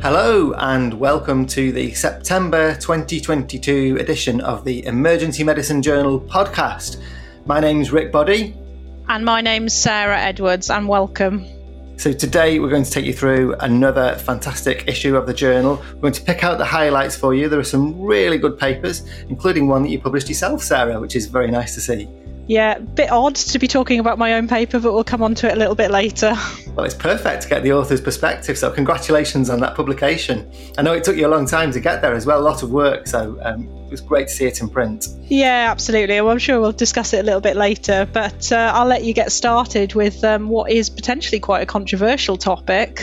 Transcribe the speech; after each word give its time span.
Hello, 0.00 0.52
and 0.52 0.94
welcome 0.94 1.44
to 1.48 1.72
the 1.72 1.92
September 1.92 2.76
2022 2.76 3.96
edition 3.98 4.40
of 4.40 4.64
the 4.64 4.86
Emergency 4.86 5.42
Medicine 5.42 5.82
Journal 5.82 6.20
podcast. 6.20 7.02
My 7.46 7.58
name's 7.58 7.90
Rick 7.90 8.12
Body. 8.12 8.54
And 9.08 9.24
my 9.24 9.40
name's 9.40 9.74
Sarah 9.74 10.16
Edwards, 10.16 10.70
and 10.70 10.86
welcome. 10.86 11.44
So, 11.96 12.12
today 12.12 12.60
we're 12.60 12.70
going 12.70 12.84
to 12.84 12.90
take 12.90 13.06
you 13.06 13.12
through 13.12 13.56
another 13.56 14.14
fantastic 14.14 14.86
issue 14.86 15.16
of 15.16 15.26
the 15.26 15.34
journal. 15.34 15.82
We're 15.94 16.00
going 16.02 16.12
to 16.12 16.22
pick 16.22 16.44
out 16.44 16.58
the 16.58 16.64
highlights 16.64 17.16
for 17.16 17.34
you. 17.34 17.48
There 17.48 17.58
are 17.58 17.64
some 17.64 18.00
really 18.00 18.38
good 18.38 18.56
papers, 18.56 19.02
including 19.28 19.66
one 19.66 19.82
that 19.82 19.88
you 19.88 19.98
published 19.98 20.28
yourself, 20.28 20.62
Sarah, 20.62 21.00
which 21.00 21.16
is 21.16 21.26
very 21.26 21.50
nice 21.50 21.74
to 21.74 21.80
see. 21.80 22.08
Yeah, 22.48 22.76
a 22.76 22.80
bit 22.80 23.12
odd 23.12 23.36
to 23.36 23.58
be 23.58 23.68
talking 23.68 24.00
about 24.00 24.18
my 24.18 24.34
own 24.34 24.48
paper, 24.48 24.80
but 24.80 24.94
we'll 24.94 25.04
come 25.04 25.22
on 25.22 25.34
to 25.36 25.48
it 25.48 25.52
a 25.52 25.56
little 25.56 25.74
bit 25.74 25.90
later. 25.90 26.34
Well, 26.78 26.86
it's 26.86 26.94
perfect 26.94 27.42
to 27.42 27.48
get 27.48 27.64
the 27.64 27.72
author's 27.72 28.00
perspective, 28.00 28.56
so 28.56 28.70
congratulations 28.70 29.50
on 29.50 29.58
that 29.60 29.74
publication. 29.74 30.48
I 30.78 30.82
know 30.82 30.92
it 30.92 31.02
took 31.02 31.16
you 31.16 31.26
a 31.26 31.28
long 31.28 31.44
time 31.44 31.72
to 31.72 31.80
get 31.80 32.02
there 32.02 32.14
as 32.14 32.24
well, 32.24 32.38
a 32.38 32.46
lot 32.46 32.62
of 32.62 32.70
work, 32.70 33.08
so 33.08 33.36
um, 33.42 33.68
it 33.86 33.90
was 33.90 34.00
great 34.00 34.28
to 34.28 34.34
see 34.34 34.44
it 34.44 34.60
in 34.60 34.68
print. 34.68 35.08
Yeah, 35.24 35.72
absolutely. 35.72 36.20
Well, 36.20 36.30
I'm 36.30 36.38
sure 36.38 36.60
we'll 36.60 36.70
discuss 36.70 37.14
it 37.14 37.18
a 37.18 37.22
little 37.24 37.40
bit 37.40 37.56
later, 37.56 38.08
but 38.12 38.52
uh, 38.52 38.70
I'll 38.72 38.86
let 38.86 39.02
you 39.02 39.12
get 39.12 39.32
started 39.32 39.94
with 39.94 40.22
um, 40.22 40.48
what 40.50 40.70
is 40.70 40.88
potentially 40.88 41.40
quite 41.40 41.62
a 41.62 41.66
controversial 41.66 42.36
topic 42.36 43.02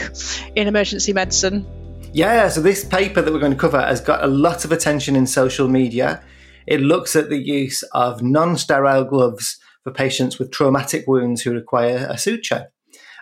in 0.55 0.70
emergency 0.70 1.12
medicine. 1.12 1.68
Yeah, 2.13 2.48
so 2.48 2.62
this 2.62 2.85
paper 2.85 3.21
that 3.21 3.34
we're 3.34 3.41
going 3.41 3.52
to 3.52 3.57
cover 3.57 3.82
has 3.82 3.99
got 3.99 4.23
a 4.23 4.27
lot 4.27 4.63
of 4.63 4.71
attention 4.71 5.18
in 5.18 5.27
social 5.27 5.68
media. 5.68 6.23
It 6.68 6.82
looks 6.82 7.16
at 7.16 7.30
the 7.30 7.38
use 7.38 7.84
of 7.94 8.22
non 8.22 8.58
sterile 8.58 9.05
gloves 9.05 9.58
for 9.84 9.92
patients 9.92 10.40
with 10.40 10.52
traumatic 10.52 11.05
wounds 11.08 11.41
who 11.41 11.54
require 11.54 12.08
a 12.10 12.18
suture. 12.18 12.72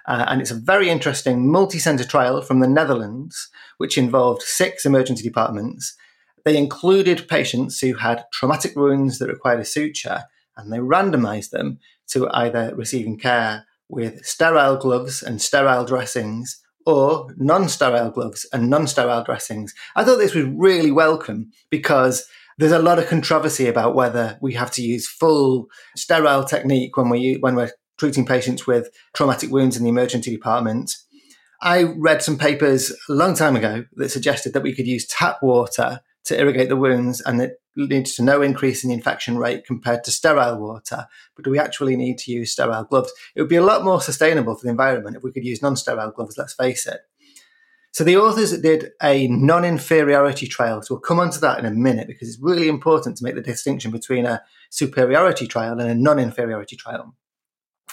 Uh, 0.05 0.25
and 0.27 0.41
it's 0.41 0.51
a 0.51 0.55
very 0.55 0.89
interesting 0.89 1.51
multi 1.51 1.79
center 1.79 2.03
trial 2.03 2.41
from 2.41 2.59
the 2.59 2.67
Netherlands, 2.67 3.49
which 3.77 3.97
involved 3.97 4.41
six 4.41 4.85
emergency 4.85 5.23
departments. 5.23 5.95
They 6.45 6.57
included 6.57 7.27
patients 7.27 7.79
who 7.79 7.93
had 7.95 8.25
traumatic 8.33 8.75
wounds 8.75 9.19
that 9.19 9.29
required 9.29 9.61
a 9.61 9.65
suture, 9.65 10.23
and 10.57 10.71
they 10.71 10.79
randomized 10.79 11.51
them 11.51 11.79
to 12.09 12.29
either 12.31 12.73
receiving 12.75 13.17
care 13.17 13.65
with 13.89 14.25
sterile 14.25 14.77
gloves 14.77 15.23
and 15.23 15.41
sterile 15.41 15.85
dressings 15.85 16.61
or 16.85 17.33
non 17.37 17.69
sterile 17.69 18.11
gloves 18.11 18.45
and 18.51 18.69
non 18.69 18.87
sterile 18.87 19.23
dressings. 19.23 19.73
I 19.95 20.03
thought 20.03 20.17
this 20.17 20.35
was 20.35 20.45
really 20.45 20.91
welcome 20.91 21.51
because 21.69 22.25
there's 22.57 22.71
a 22.71 22.79
lot 22.79 22.99
of 22.99 23.07
controversy 23.07 23.67
about 23.67 23.95
whether 23.95 24.37
we 24.41 24.53
have 24.53 24.71
to 24.71 24.81
use 24.81 25.07
full 25.07 25.67
sterile 25.95 26.43
technique 26.43 26.97
when 26.97 27.09
we 27.09 27.37
when 27.39 27.55
we're 27.55 27.71
treating 27.97 28.25
patients 28.25 28.65
with 28.67 28.89
traumatic 29.13 29.51
wounds 29.51 29.77
in 29.77 29.83
the 29.83 29.89
emergency 29.89 30.31
department. 30.31 30.95
I 31.61 31.83
read 31.83 32.21
some 32.21 32.37
papers 32.37 32.91
a 33.07 33.13
long 33.13 33.35
time 33.35 33.55
ago 33.55 33.85
that 33.95 34.09
suggested 34.09 34.53
that 34.53 34.63
we 34.63 34.75
could 34.75 34.87
use 34.87 35.07
tap 35.07 35.37
water 35.41 36.01
to 36.25 36.39
irrigate 36.39 36.69
the 36.69 36.75
wounds 36.75 37.21
and 37.21 37.41
it 37.41 37.61
leads 37.75 38.15
to 38.15 38.23
no 38.23 38.41
increase 38.41 38.83
in 38.83 38.89
the 38.89 38.93
infection 38.93 39.37
rate 39.37 39.65
compared 39.65 40.03
to 40.03 40.11
sterile 40.11 40.59
water. 40.59 41.07
But 41.35 41.45
do 41.45 41.51
we 41.51 41.59
actually 41.59 41.95
need 41.95 42.17
to 42.19 42.31
use 42.31 42.51
sterile 42.51 42.83
gloves? 42.83 43.11
It 43.35 43.41
would 43.41 43.49
be 43.49 43.55
a 43.55 43.63
lot 43.63 43.83
more 43.83 44.01
sustainable 44.01 44.55
for 44.55 44.63
the 44.63 44.71
environment 44.71 45.17
if 45.17 45.23
we 45.23 45.31
could 45.31 45.45
use 45.45 45.61
non 45.61 45.75
sterile 45.75 46.11
gloves, 46.11 46.37
let's 46.37 46.53
face 46.53 46.85
it. 46.85 47.01
So 47.93 48.03
the 48.03 48.17
authors 48.17 48.59
did 48.59 48.89
a 49.03 49.27
non-inferiority 49.27 50.47
trial. 50.47 50.81
So 50.81 50.95
we'll 50.95 51.01
come 51.01 51.19
on 51.19 51.29
to 51.29 51.39
that 51.41 51.59
in 51.59 51.65
a 51.65 51.71
minute 51.71 52.07
because 52.07 52.27
it's 52.27 52.41
really 52.41 52.67
important 52.67 53.17
to 53.17 53.23
make 53.23 53.35
the 53.35 53.41
distinction 53.41 53.91
between 53.91 54.25
a 54.25 54.41
superiority 54.71 55.45
trial 55.45 55.79
and 55.79 55.89
a 55.89 55.93
non-inferiority 55.93 56.75
trial. 56.75 57.15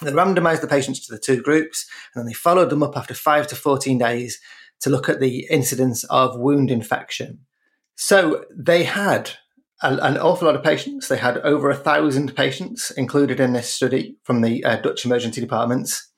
They 0.00 0.10
randomized 0.10 0.62
the 0.62 0.68
patients 0.68 1.06
to 1.06 1.12
the 1.12 1.20
two 1.20 1.42
groups 1.42 1.86
and 2.14 2.20
then 2.20 2.26
they 2.26 2.32
followed 2.32 2.70
them 2.70 2.82
up 2.82 2.96
after 2.96 3.12
five 3.12 3.46
to 3.48 3.56
14 3.56 3.98
days 3.98 4.40
to 4.80 4.88
look 4.88 5.10
at 5.10 5.20
the 5.20 5.46
incidence 5.50 6.04
of 6.04 6.38
wound 6.38 6.70
infection. 6.70 7.40
So 7.96 8.46
they 8.50 8.84
had 8.84 9.32
an 9.82 10.16
awful 10.16 10.46
lot 10.46 10.56
of 10.56 10.62
patients. 10.62 11.08
They 11.08 11.18
had 11.18 11.38
over 11.38 11.68
a 11.68 11.76
thousand 11.76 12.34
patients 12.34 12.90
included 12.92 13.38
in 13.38 13.52
this 13.52 13.72
study 13.72 14.16
from 14.22 14.40
the 14.40 14.64
uh, 14.64 14.76
Dutch 14.76 15.04
emergency 15.04 15.42
departments 15.42 16.09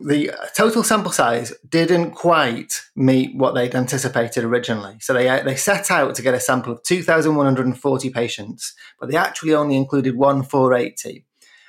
the 0.00 0.32
total 0.56 0.84
sample 0.84 1.10
size 1.10 1.52
didn't 1.68 2.12
quite 2.12 2.82
meet 2.94 3.36
what 3.36 3.54
they'd 3.54 3.74
anticipated 3.74 4.44
originally. 4.44 4.96
So 5.00 5.12
they 5.12 5.42
they 5.42 5.56
set 5.56 5.90
out 5.90 6.14
to 6.14 6.22
get 6.22 6.34
a 6.34 6.40
sample 6.40 6.72
of 6.72 6.82
2,140 6.84 8.10
patients, 8.10 8.74
but 9.00 9.10
they 9.10 9.16
actually 9.16 9.54
only 9.54 9.76
included 9.76 10.16
one 10.16 10.42
480. 10.42 11.24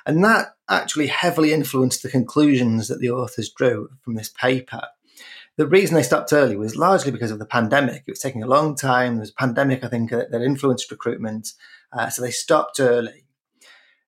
And 0.05 0.23
that 0.23 0.55
actually 0.69 1.07
heavily 1.07 1.53
influenced 1.53 2.03
the 2.03 2.09
conclusions 2.09 2.87
that 2.87 2.99
the 2.99 3.09
authors 3.09 3.49
drew 3.49 3.89
from 4.01 4.15
this 4.15 4.29
paper. 4.29 4.81
The 5.57 5.67
reason 5.67 5.95
they 5.95 6.03
stopped 6.03 6.31
early 6.31 6.55
was 6.55 6.77
largely 6.77 7.11
because 7.11 7.31
of 7.31 7.39
the 7.39 7.45
pandemic. 7.45 8.03
It 8.07 8.11
was 8.11 8.19
taking 8.19 8.43
a 8.43 8.47
long 8.47 8.75
time. 8.75 9.15
There 9.15 9.21
was 9.21 9.31
a 9.31 9.33
pandemic, 9.33 9.83
I 9.83 9.87
think, 9.87 10.09
that, 10.11 10.31
that 10.31 10.41
influenced 10.41 10.89
recruitment. 10.89 11.53
Uh, 11.91 12.09
so 12.09 12.21
they 12.21 12.31
stopped 12.31 12.79
early. 12.79 13.25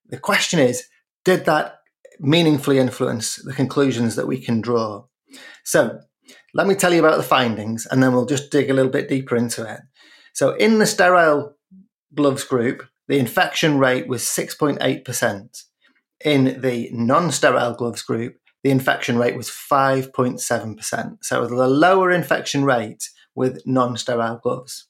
The 0.08 0.18
question 0.18 0.60
is, 0.60 0.88
did 1.26 1.46
that 1.46 1.81
meaningfully 2.22 2.78
influence 2.78 3.38
the 3.38 3.54
conclusions 3.54 4.16
that 4.16 4.28
we 4.28 4.40
can 4.40 4.62
draw. 4.62 5.06
So, 5.64 6.00
let 6.54 6.68
me 6.68 6.76
tell 6.76 6.94
you 6.94 7.00
about 7.00 7.18
the 7.18 7.24
findings 7.24 7.88
and 7.90 8.02
then 8.02 8.14
we'll 8.14 8.26
just 8.26 8.52
dig 8.52 8.70
a 8.70 8.74
little 8.74 8.92
bit 8.92 9.10
deeper 9.10 9.36
into 9.36 9.70
it. 9.70 9.82
So, 10.34 10.56
in 10.56 10.80
the 10.80 10.86
sterile 10.86 11.56
gloves 12.14 12.44
group, 12.44 12.84
the 13.08 13.20
infection 13.20 13.78
rate 13.80 14.08
was 14.08 14.22
6.8%. 14.24 15.64
In 16.24 16.62
the 16.62 16.90
non 16.94 17.32
sterile 17.32 17.74
gloves 17.74 18.04
group, 18.04 18.38
the 18.64 18.70
infection 18.70 19.18
rate 19.18 19.36
was 19.36 19.50
5.7%. 19.50 21.18
So, 21.22 21.44
a 21.44 21.46
lower 21.46 22.12
infection 22.12 22.64
rate 22.64 23.10
with 23.34 23.66
non 23.66 23.98
sterile 23.98 24.40
gloves. 24.42 24.88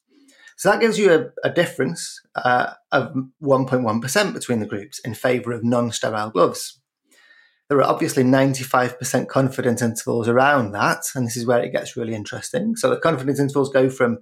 So 0.58 0.69
that 0.69 0.80
gives 0.80 1.00
you 1.00 1.12
a, 1.12 1.48
a 1.48 1.52
difference 1.52 2.22
uh, 2.36 2.74
of 2.92 3.16
1.1% 3.42 4.34
between 4.34 4.59
the 4.59 4.68
groups 4.68 5.00
in 5.00 5.16
favour 5.16 5.53
of 5.53 5.63
non 5.63 5.92
sterile 5.92 6.30
gloves 6.30 6.81
there 7.72 7.80
are 7.80 7.90
obviously 7.90 8.22
95% 8.22 9.30
confidence 9.30 9.82
intervals 9.82 10.28
around 10.28 10.74
that. 10.74 11.06
And 11.16 11.26
this 11.26 11.38
is 11.38 11.46
where 11.46 11.64
it 11.64 11.72
gets 11.72 11.96
really 11.96 12.14
interesting. 12.14 12.76
So 12.76 12.90
the 12.90 13.00
confidence 13.00 13.40
intervals 13.40 13.70
go 13.70 13.90
from 13.90 14.18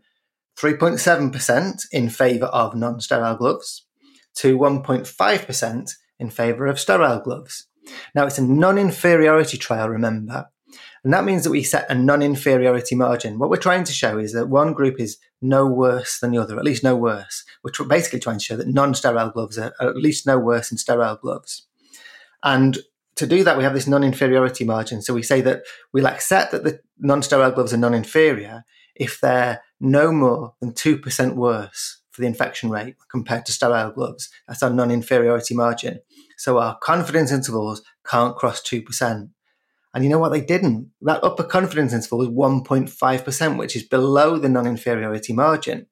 3.7% 0.55 1.81
in 1.91 2.09
favor 2.09 2.45
of 2.45 2.75
non 2.75 2.99
sterile 2.99 3.35
gloves 3.37 3.87
to 4.35 4.55
1.5% 4.55 5.91
in 6.19 6.29
favor 6.29 6.67
of 6.67 6.79
sterile 6.79 7.21
gloves. 7.21 7.65
Now, 8.13 8.27
it's 8.27 8.37
a 8.37 8.43
non 8.43 8.77
inferiority 8.77 9.57
trial, 9.57 9.89
remember. 9.89 10.45
And 11.03 11.11
that 11.11 11.25
means 11.25 11.43
that 11.43 11.49
we 11.49 11.63
set 11.63 11.89
a 11.89 11.95
non 11.95 12.21
inferiority 12.21 12.93
margin. 12.93 13.39
What 13.39 13.49
we're 13.49 13.57
trying 13.57 13.85
to 13.85 13.93
show 13.93 14.19
is 14.19 14.33
that 14.33 14.47
one 14.47 14.73
group 14.73 14.99
is 14.99 15.17
no 15.41 15.65
worse 15.65 16.19
than 16.19 16.29
the 16.29 16.37
other, 16.37 16.59
at 16.59 16.65
least 16.65 16.83
no 16.83 16.95
worse. 16.95 17.43
We're 17.63 17.87
basically 17.87 18.19
trying 18.19 18.37
to 18.37 18.45
show 18.45 18.57
that 18.57 18.67
non 18.67 18.93
sterile 18.93 19.31
gloves 19.31 19.57
are 19.57 19.73
at 19.81 19.95
least 19.95 20.27
no 20.27 20.37
worse 20.37 20.69
than 20.69 20.77
sterile 20.77 21.15
gloves. 21.15 21.65
And 22.43 22.77
to 23.19 23.27
do 23.27 23.43
that, 23.43 23.57
we 23.57 23.63
have 23.63 23.73
this 23.73 23.87
non-inferiority 23.87 24.63
margin. 24.63 25.01
So 25.01 25.13
we 25.13 25.23
say 25.23 25.41
that 25.41 25.63
we'll 25.93 26.07
accept 26.07 26.51
that 26.51 26.63
the 26.63 26.79
non-sterile 26.97 27.51
gloves 27.51 27.73
are 27.73 27.77
non-inferior 27.77 28.63
if 28.95 29.19
they're 29.19 29.61
no 29.79 30.11
more 30.11 30.55
than 30.61 30.73
2% 30.73 31.35
worse 31.35 32.01
for 32.11 32.21
the 32.21 32.27
infection 32.27 32.69
rate 32.69 32.95
compared 33.11 33.45
to 33.45 33.51
sterile 33.51 33.91
gloves. 33.91 34.29
That's 34.47 34.63
our 34.63 34.69
non-inferiority 34.69 35.53
margin. 35.53 35.99
So 36.37 36.57
our 36.57 36.77
confidence 36.77 37.31
intervals 37.31 37.81
can't 38.05 38.35
cross 38.35 38.61
2%. 38.61 39.29
And 39.93 40.03
you 40.03 40.09
know 40.09 40.19
what? 40.19 40.31
They 40.31 40.41
didn't. 40.41 40.91
That 41.01 41.23
upper 41.23 41.43
confidence 41.43 41.93
interval 41.93 42.19
was 42.19 42.29
1.5%, 42.29 43.57
which 43.57 43.75
is 43.75 43.83
below 43.83 44.37
the 44.37 44.49
non-inferiority 44.49 45.33
margin. 45.33 45.87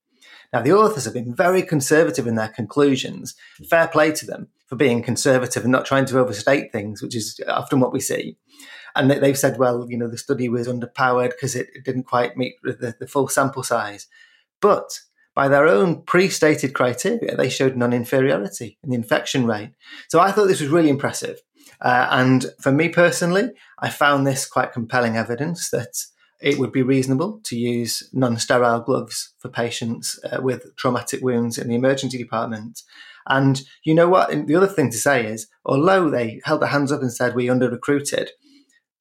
Now, 0.54 0.62
the 0.62 0.72
authors 0.72 1.06
have 1.06 1.14
been 1.14 1.36
very 1.36 1.62
conservative 1.62 2.26
in 2.26 2.36
their 2.36 2.48
conclusions. 2.48 3.36
Fair 3.70 3.88
play 3.88 4.12
to 4.14 4.26
them 4.26 4.48
for 4.68 4.76
being 4.76 5.02
conservative 5.02 5.64
and 5.64 5.72
not 5.72 5.86
trying 5.86 6.06
to 6.06 6.20
overstate 6.20 6.72
things, 6.72 7.02
which 7.02 7.16
is 7.16 7.40
often 7.48 7.80
what 7.80 7.94
we 7.94 8.00
see. 8.00 8.38
And 8.96 9.12
they've 9.12 9.38
said, 9.38 9.58
well, 9.58 9.86
you 9.90 9.98
know, 9.98 10.10
the 10.10 10.18
study 10.18 10.50
was 10.50 10.68
underpowered 10.68 11.30
because 11.30 11.56
it, 11.56 11.68
didn't 11.86 12.04
quite 12.04 12.36
meet 12.36 12.56
the, 12.64 12.96
the 13.00 13.08
full 13.08 13.28
sample 13.28 13.64
size. 13.64 14.08
But 14.60 15.00
by 15.36 15.48
their 15.48 15.68
own 15.68 16.02
pre-stated 16.02 16.74
criteria, 16.74 17.36
they 17.36 17.50
showed 17.50 17.78
non-inferiority 17.78 18.80
in 18.84 18.90
the 18.90 18.96
infection 18.96 19.46
rate. 19.46 19.72
So 20.10 20.20
I 20.20 20.32
thought 20.32 20.48
this 20.48 20.62
was 20.62 20.70
really 20.70 20.90
impressive. 20.90 21.40
Uh, 21.80 22.08
and 22.10 22.48
for 22.60 22.72
me 22.72 22.90
personally, 22.90 23.52
I 23.78 23.90
found 23.90 24.26
this 24.26 24.48
quite 24.48 24.74
compelling 24.74 25.16
evidence 25.16 25.70
that 25.70 25.96
it 26.42 26.58
would 26.58 26.72
be 26.72 26.84
reasonable 26.84 27.40
to 27.44 27.56
use 27.56 28.10
non-sterile 28.14 28.82
gloves 28.82 29.34
for 29.40 29.50
patients 29.50 30.20
uh, 30.32 30.42
with 30.42 30.76
traumatic 30.76 31.22
wounds 31.22 31.58
in 31.58 31.68
the 31.68 31.76
emergency 31.76 32.18
department. 32.18 32.82
And 33.30 33.62
you 33.84 33.94
know 33.94 34.08
what? 34.08 34.32
And 34.32 34.48
the 34.48 34.56
other 34.56 34.68
thing 34.68 34.90
to 34.92 34.98
say 34.98 35.26
is, 35.26 35.48
although 35.66 36.10
they 36.10 36.42
held 36.44 36.62
their 36.62 36.70
hands 36.70 36.92
up 36.92 37.02
and 37.02 37.12
said 37.12 37.36
we 37.36 37.50
under 37.50 37.70
recruited, 37.70 38.32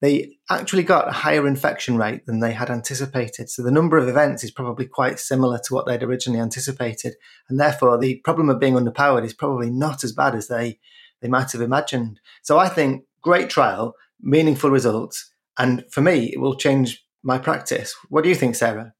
they 0.03 0.37
actually 0.51 0.83
got 0.83 1.09
a 1.09 1.13
higher 1.13 1.47
infection 1.47 1.97
rate 1.97 2.27
than 2.27 2.41
they 2.41 2.53
had 2.53 2.71
anticipated. 2.71 3.49
So 3.49 3.63
the 3.63 3.71
number 3.71 3.97
of 3.97 4.09
events 4.09 4.45
is 4.45 4.51
probably 4.51 4.87
quite 4.87 5.19
similar 5.19 5.59
to 5.65 5.75
what 5.75 5.87
they'd 5.87 6.03
originally 6.03 6.41
anticipated. 6.41 7.15
And 7.49 7.59
therefore, 7.59 7.99
the 7.99 8.21
problem 8.25 8.51
of 8.51 8.61
being 8.61 8.75
underpowered 8.75 9.25
is 9.25 9.33
probably 9.33 9.71
not 9.71 10.05
as 10.05 10.13
bad 10.13 10.35
as 10.35 10.49
they, 10.49 10.79
they 11.23 11.29
might 11.29 11.53
have 11.53 11.63
imagined. 11.63 12.21
So 12.43 12.59
I 12.59 12.69
think 12.69 13.05
great 13.23 13.49
trial, 13.49 13.95
meaningful 14.21 14.71
results. 14.71 15.33
And 15.59 15.85
for 15.91 16.03
me, 16.03 16.33
it 16.33 16.41
will 16.41 16.57
change 16.57 17.03
my 17.23 17.39
practice. 17.39 17.95
What 18.11 18.23
do 18.23 18.29
you 18.29 18.35
think, 18.35 18.55
Sarah? 18.55 18.93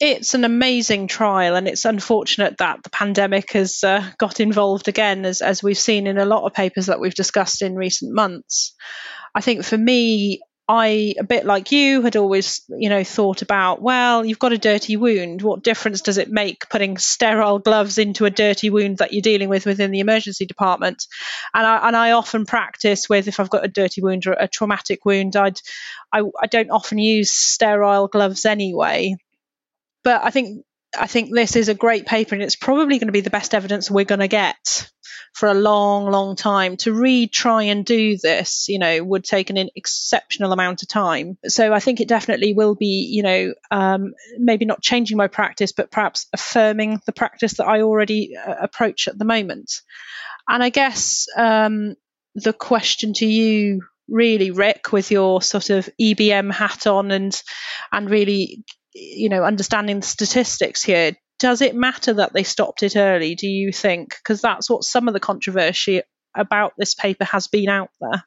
It's 0.00 0.34
an 0.34 0.44
amazing 0.44 1.08
trial, 1.08 1.56
and 1.56 1.66
it's 1.66 1.84
unfortunate 1.84 2.58
that 2.58 2.82
the 2.82 2.90
pandemic 2.90 3.52
has 3.52 3.82
uh, 3.82 4.08
got 4.18 4.40
involved 4.40 4.88
again, 4.88 5.24
as, 5.24 5.42
as 5.42 5.62
we've 5.62 5.78
seen 5.78 6.06
in 6.06 6.18
a 6.18 6.24
lot 6.24 6.44
of 6.44 6.54
papers 6.54 6.86
that 6.86 7.00
we've 7.00 7.14
discussed 7.14 7.62
in 7.62 7.74
recent 7.74 8.14
months. 8.14 8.74
I 9.34 9.40
think 9.40 9.64
for 9.64 9.76
me, 9.76 10.40
I, 10.70 11.14
a 11.18 11.24
bit 11.24 11.46
like 11.46 11.72
you, 11.72 12.02
had 12.02 12.16
always, 12.16 12.62
you 12.68 12.90
know, 12.90 13.02
thought 13.02 13.40
about, 13.40 13.80
well, 13.80 14.24
you've 14.24 14.38
got 14.38 14.52
a 14.52 14.58
dirty 14.58 14.98
wound. 14.98 15.40
What 15.40 15.64
difference 15.64 16.02
does 16.02 16.18
it 16.18 16.30
make 16.30 16.68
putting 16.68 16.98
sterile 16.98 17.58
gloves 17.58 17.96
into 17.96 18.26
a 18.26 18.30
dirty 18.30 18.68
wound 18.68 18.98
that 18.98 19.14
you're 19.14 19.22
dealing 19.22 19.48
with 19.48 19.64
within 19.64 19.90
the 19.90 20.00
emergency 20.00 20.44
department? 20.44 21.06
And 21.54 21.66
I, 21.66 21.88
and 21.88 21.96
I 21.96 22.10
often 22.12 22.44
practice 22.44 23.08
with 23.08 23.28
if 23.28 23.40
I've 23.40 23.48
got 23.48 23.64
a 23.64 23.68
dirty 23.68 24.02
wound 24.02 24.26
or 24.26 24.32
a 24.34 24.46
traumatic 24.46 25.06
wound, 25.06 25.36
I'd, 25.36 25.58
I, 26.12 26.22
I 26.38 26.46
don't 26.46 26.70
often 26.70 26.98
use 26.98 27.30
sterile 27.30 28.06
gloves 28.06 28.44
anyway 28.44 29.16
but 30.02 30.24
I 30.24 30.30
think 30.30 30.64
I 30.98 31.06
think 31.06 31.34
this 31.34 31.56
is 31.56 31.68
a 31.68 31.74
great 31.74 32.06
paper, 32.06 32.34
and 32.34 32.42
it's 32.42 32.56
probably 32.56 32.98
going 32.98 33.08
to 33.08 33.12
be 33.12 33.20
the 33.20 33.30
best 33.30 33.54
evidence 33.54 33.90
we're 33.90 34.04
going 34.04 34.20
to 34.20 34.28
get 34.28 34.90
for 35.34 35.48
a 35.48 35.54
long, 35.54 36.10
long 36.10 36.34
time. 36.34 36.76
To 36.78 36.92
read, 36.92 37.30
try 37.30 37.64
and 37.64 37.84
do 37.84 38.16
this, 38.16 38.68
you 38.68 38.78
know, 38.78 39.04
would 39.04 39.24
take 39.24 39.50
an 39.50 39.68
exceptional 39.76 40.52
amount 40.52 40.82
of 40.82 40.88
time. 40.88 41.36
So 41.46 41.72
I 41.72 41.80
think 41.80 42.00
it 42.00 42.08
definitely 42.08 42.54
will 42.54 42.74
be, 42.74 43.08
you 43.10 43.22
know, 43.22 43.54
um, 43.70 44.14
maybe 44.38 44.64
not 44.64 44.82
changing 44.82 45.16
my 45.16 45.26
practice, 45.26 45.72
but 45.72 45.90
perhaps 45.90 46.26
affirming 46.32 47.00
the 47.04 47.12
practice 47.12 47.54
that 47.54 47.66
I 47.66 47.82
already 47.82 48.36
uh, 48.36 48.54
approach 48.60 49.08
at 49.08 49.18
the 49.18 49.24
moment. 49.26 49.82
And 50.48 50.62
I 50.62 50.70
guess 50.70 51.28
um, 51.36 51.94
the 52.34 52.54
question 52.54 53.12
to 53.14 53.26
you 53.26 53.82
really 54.08 54.50
rick 54.50 54.90
with 54.90 55.10
your 55.10 55.42
sort 55.42 55.68
of 55.68 55.86
ebm 56.00 56.50
hat 56.50 56.86
on 56.86 57.10
and 57.10 57.42
and 57.92 58.08
really 58.08 58.64
you 58.94 59.28
know, 59.28 59.44
understanding 59.44 60.00
the 60.00 60.06
statistics 60.06 60.82
here, 60.82 61.12
does 61.38 61.60
it 61.60 61.74
matter 61.74 62.14
that 62.14 62.32
they 62.32 62.42
stopped 62.42 62.82
it 62.82 62.96
early, 62.96 63.34
do 63.34 63.46
you 63.46 63.72
think? 63.72 64.16
Because 64.16 64.40
that's 64.40 64.68
what 64.68 64.84
some 64.84 65.08
of 65.08 65.14
the 65.14 65.20
controversy 65.20 66.02
about 66.34 66.72
this 66.76 66.94
paper 66.94 67.24
has 67.24 67.46
been 67.46 67.68
out 67.68 67.90
there. 68.00 68.24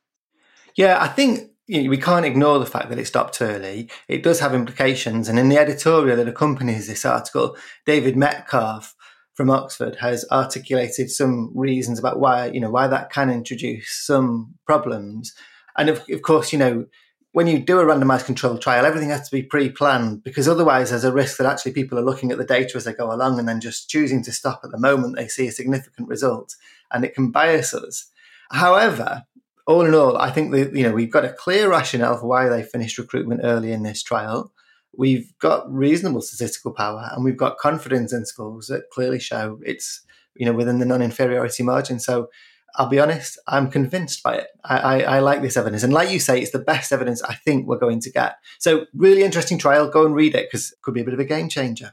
Yeah, 0.76 0.98
I 1.02 1.08
think 1.08 1.52
you 1.68 1.84
know, 1.84 1.90
we 1.90 1.98
can't 1.98 2.26
ignore 2.26 2.60
the 2.60 2.66
fact 2.66 2.90
that 2.90 3.00
it 3.00 3.08
stopped 3.08 3.42
early. 3.42 3.90
It 4.08 4.24
does 4.24 4.40
have 4.40 4.54
implications. 4.54 5.28
And 5.28 5.38
in 5.38 5.50
the 5.50 5.58
editorial 5.58 6.18
that 6.18 6.28
accompanies 6.28 6.88
this 6.88 7.06
article, 7.06 7.58
David 7.86 8.16
Metcalfe 8.16 8.96
from 9.34 9.50
Oxford 9.50 9.96
has 9.98 10.26
articulated 10.32 11.10
some 11.10 11.52
reasons 11.56 12.00
about 12.00 12.20
why, 12.20 12.48
you 12.48 12.60
know, 12.60 12.70
why 12.70 12.88
that 12.88 13.10
can 13.10 13.30
introduce 13.30 13.90
some 13.90 14.56
problems. 14.66 15.34
And 15.78 15.90
of, 15.90 16.04
of 16.10 16.22
course, 16.22 16.52
you 16.52 16.60
know, 16.60 16.86
when 17.34 17.48
you 17.48 17.60
do 17.60 17.80
a 17.80 17.86
randomized 17.86 18.26
controlled 18.26 18.62
trial, 18.62 18.86
everything 18.86 19.10
has 19.10 19.28
to 19.30 19.36
be 19.36 19.44
pre-planned 19.44 20.24
because 20.24 20.48
otherwise 20.48 20.90
there's 20.90 21.06
a 21.06 21.14
risk 21.14 21.38
that 21.38 21.48
actually 21.48 21.72
people 21.72 21.98
are 21.98 22.04
looking 22.04 22.32
at 22.32 22.38
the 22.38 22.46
data 22.46 22.76
as 22.76 22.84
they 22.84 22.94
go 22.94 23.12
along 23.12 23.40
and 23.40 23.48
then 23.48 23.62
just 23.62 23.90
choosing 23.90 24.22
to 24.24 24.32
stop 24.32 24.62
at 24.64 24.72
the 24.72 24.78
moment 24.78 25.16
they 25.16 25.28
see 25.28 25.48
a 25.48 25.52
significant 25.52 26.10
result 26.10 26.56
and 26.92 27.06
it 27.06 27.16
can 27.16 27.32
bias 27.32 27.74
us. 27.74 28.08
However, 28.52 29.24
all 29.66 29.86
in 29.86 29.96
all, 29.96 30.18
I 30.18 30.32
think 30.32 30.52
that 30.52 30.76
you 30.76 30.84
know 30.84 30.92
we've 30.92 31.12
got 31.12 31.24
a 31.24 31.32
clear 31.32 31.70
rationale 31.70 32.18
for 32.18 32.28
why 32.28 32.50
they 32.50 32.64
finished 32.64 32.98
recruitment 32.98 33.42
early 33.44 33.72
in 33.72 33.84
this 33.84 34.04
trial. 34.04 34.52
We've 34.98 35.32
got 35.40 35.72
reasonable 35.72 36.22
statistical 36.22 36.74
power 36.74 37.10
and 37.14 37.24
we've 37.24 37.38
got 37.38 37.60
confidence 37.60 38.12
intervals 38.12 38.68
that 38.68 38.90
clearly 38.92 39.20
show 39.20 39.60
it's 39.64 40.02
you 40.36 40.46
know 40.46 40.54
within 40.54 40.80
the 40.80 40.86
non-inferiority 40.86 41.64
margin. 41.64 42.00
So 42.00 42.28
I'll 42.76 42.90
be 42.90 43.00
honest, 43.00 43.38
I'm 43.48 43.70
convinced 43.70 44.24
by 44.24 44.36
it. 44.36 44.48
I, 44.64 44.78
I, 44.78 45.00
I, 45.00 45.20
like 45.20 45.42
this 45.42 45.58
evidence. 45.58 45.84
And 45.84 45.94
like 45.94 46.10
you 46.10 46.20
say, 46.20 46.42
it's 46.42 46.52
the 46.52 46.60
best 46.60 46.92
evidence 46.92 47.22
I 47.24 47.36
think 47.36 47.68
we're 47.68 47.78
going 47.78 48.00
to 48.02 48.12
get. 48.12 48.36
So, 48.60 48.86
really 48.94 49.24
interesting 49.24 49.58
trial. 49.58 49.90
Go 49.90 50.06
and 50.06 50.16
read 50.16 50.36
it 50.36 50.48
because 50.50 50.72
it 50.72 50.82
could 50.82 50.94
be 50.94 51.02
a 51.02 51.04
bit 51.04 51.14
of 51.14 51.20
a 51.20 51.26
game 51.26 51.50
changer. 51.50 51.92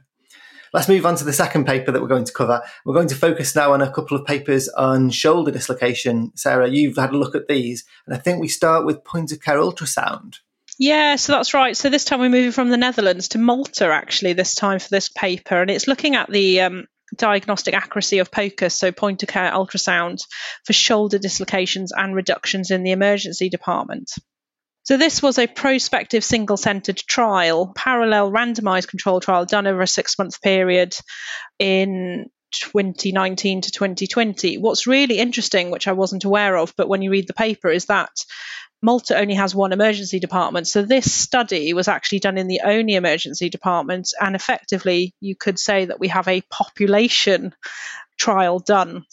Let's 0.73 0.89
move 0.89 1.07
on 1.07 1.17
to 1.17 1.25
the 1.25 1.33
second 1.33 1.67
paper 1.67 1.93
that 1.93 2.03
we're 2.03 2.09
going 2.09 2.25
to 2.25 2.33
cover. 2.33 2.63
We're 2.85 2.95
going 2.95 3.09
to 3.09 3.15
focus 3.15 3.57
now 3.57 3.73
on 3.73 3.81
a 3.81 3.91
couple 3.91 4.17
of 4.17 4.27
papers 4.27 4.69
on 4.69 5.11
shoulder 5.11 5.51
dislocation. 5.51 6.33
Sarah, 6.37 6.69
you've 6.69 6.97
had 6.97 7.11
a 7.11 7.17
look 7.17 7.35
at 7.35 7.49
these. 7.49 7.85
And 8.07 8.15
I 8.15 8.19
think 8.19 8.41
we 8.41 8.49
start 8.49 8.85
with 8.85 9.05
point 9.05 9.33
of 9.33 9.41
care 9.41 9.59
ultrasound. 9.59 10.37
Yeah, 10.79 11.17
so 11.17 11.33
that's 11.33 11.55
right. 11.55 11.77
So 11.77 11.91
this 11.91 12.05
time 12.05 12.21
we're 12.21 12.29
moving 12.29 12.53
from 12.53 12.69
the 12.69 12.77
Netherlands 12.77 13.29
to 13.29 13.39
Malta, 13.39 13.87
actually, 13.87 14.35
this 14.35 14.55
time 14.55 14.79
for 14.79 14.89
this 14.91 15.09
paper. 15.09 15.61
And 15.61 15.71
it's 15.71 15.89
looking 15.89 16.15
at 16.15 16.31
the 16.31 16.61
um, 16.61 16.87
diagnostic 17.17 17.75
accuracy 17.75 18.19
of 18.19 18.31
POCUS, 18.31 18.75
so 18.75 18.93
point 18.93 19.23
of 19.23 19.29
care 19.29 19.51
ultrasound, 19.51 20.19
for 20.65 20.73
shoulder 20.73 21.19
dislocations 21.19 21.93
and 21.93 22.15
reductions 22.15 22.71
in 22.71 22.83
the 22.83 22.93
emergency 22.93 23.49
department. 23.49 24.11
So, 24.85 24.97
this 24.97 25.23
was 25.23 25.39
a 25.39 25.47
prospective 25.47 26.25
single 26.25 26.57
centered 26.57 26.97
trial, 26.97 27.73
parallel 27.75 28.31
randomized 28.31 28.89
control 28.89 29.21
trial 29.21 29.45
done 29.45 29.67
over 29.67 29.83
a 29.83 29.87
six 29.87 30.19
month 30.19 30.41
period 30.41 30.97
in 31.59 32.31
2019 32.53 33.61
to 33.63 33.71
2020. 33.71 34.57
What's 34.59 34.87
really 34.87 35.19
interesting, 35.19 35.71
which 35.71 35.89
I 35.89 35.93
wasn't 35.93 36.25
aware 36.25 36.57
of, 36.57 36.73
but 36.77 36.89
when 36.89 37.03
you 37.03 37.11
read 37.11 37.29
the 37.29 37.35
paper, 37.35 37.69
is 37.69 37.87
that 37.87 38.11
Malta 38.81 39.19
only 39.19 39.35
has 39.35 39.55
one 39.55 39.73
emergency 39.73 40.21
department. 40.21 40.69
So 40.69 40.83
this 40.83 41.13
study 41.13 41.73
was 41.75 41.89
actually 41.89 42.21
done 42.21 42.39
in 42.39 42.47
the 42.47 42.61
only 42.65 42.95
emergency 42.95 43.49
department. 43.49 44.11
And 44.21 44.37
effectively, 44.37 45.15
you 45.21 45.35
could 45.35 45.59
say 45.59 45.87
that 45.87 45.99
we 45.99 46.09
have 46.09 46.29
a 46.29 46.43
population 46.43 47.55
trial 48.19 48.59
done 48.59 49.05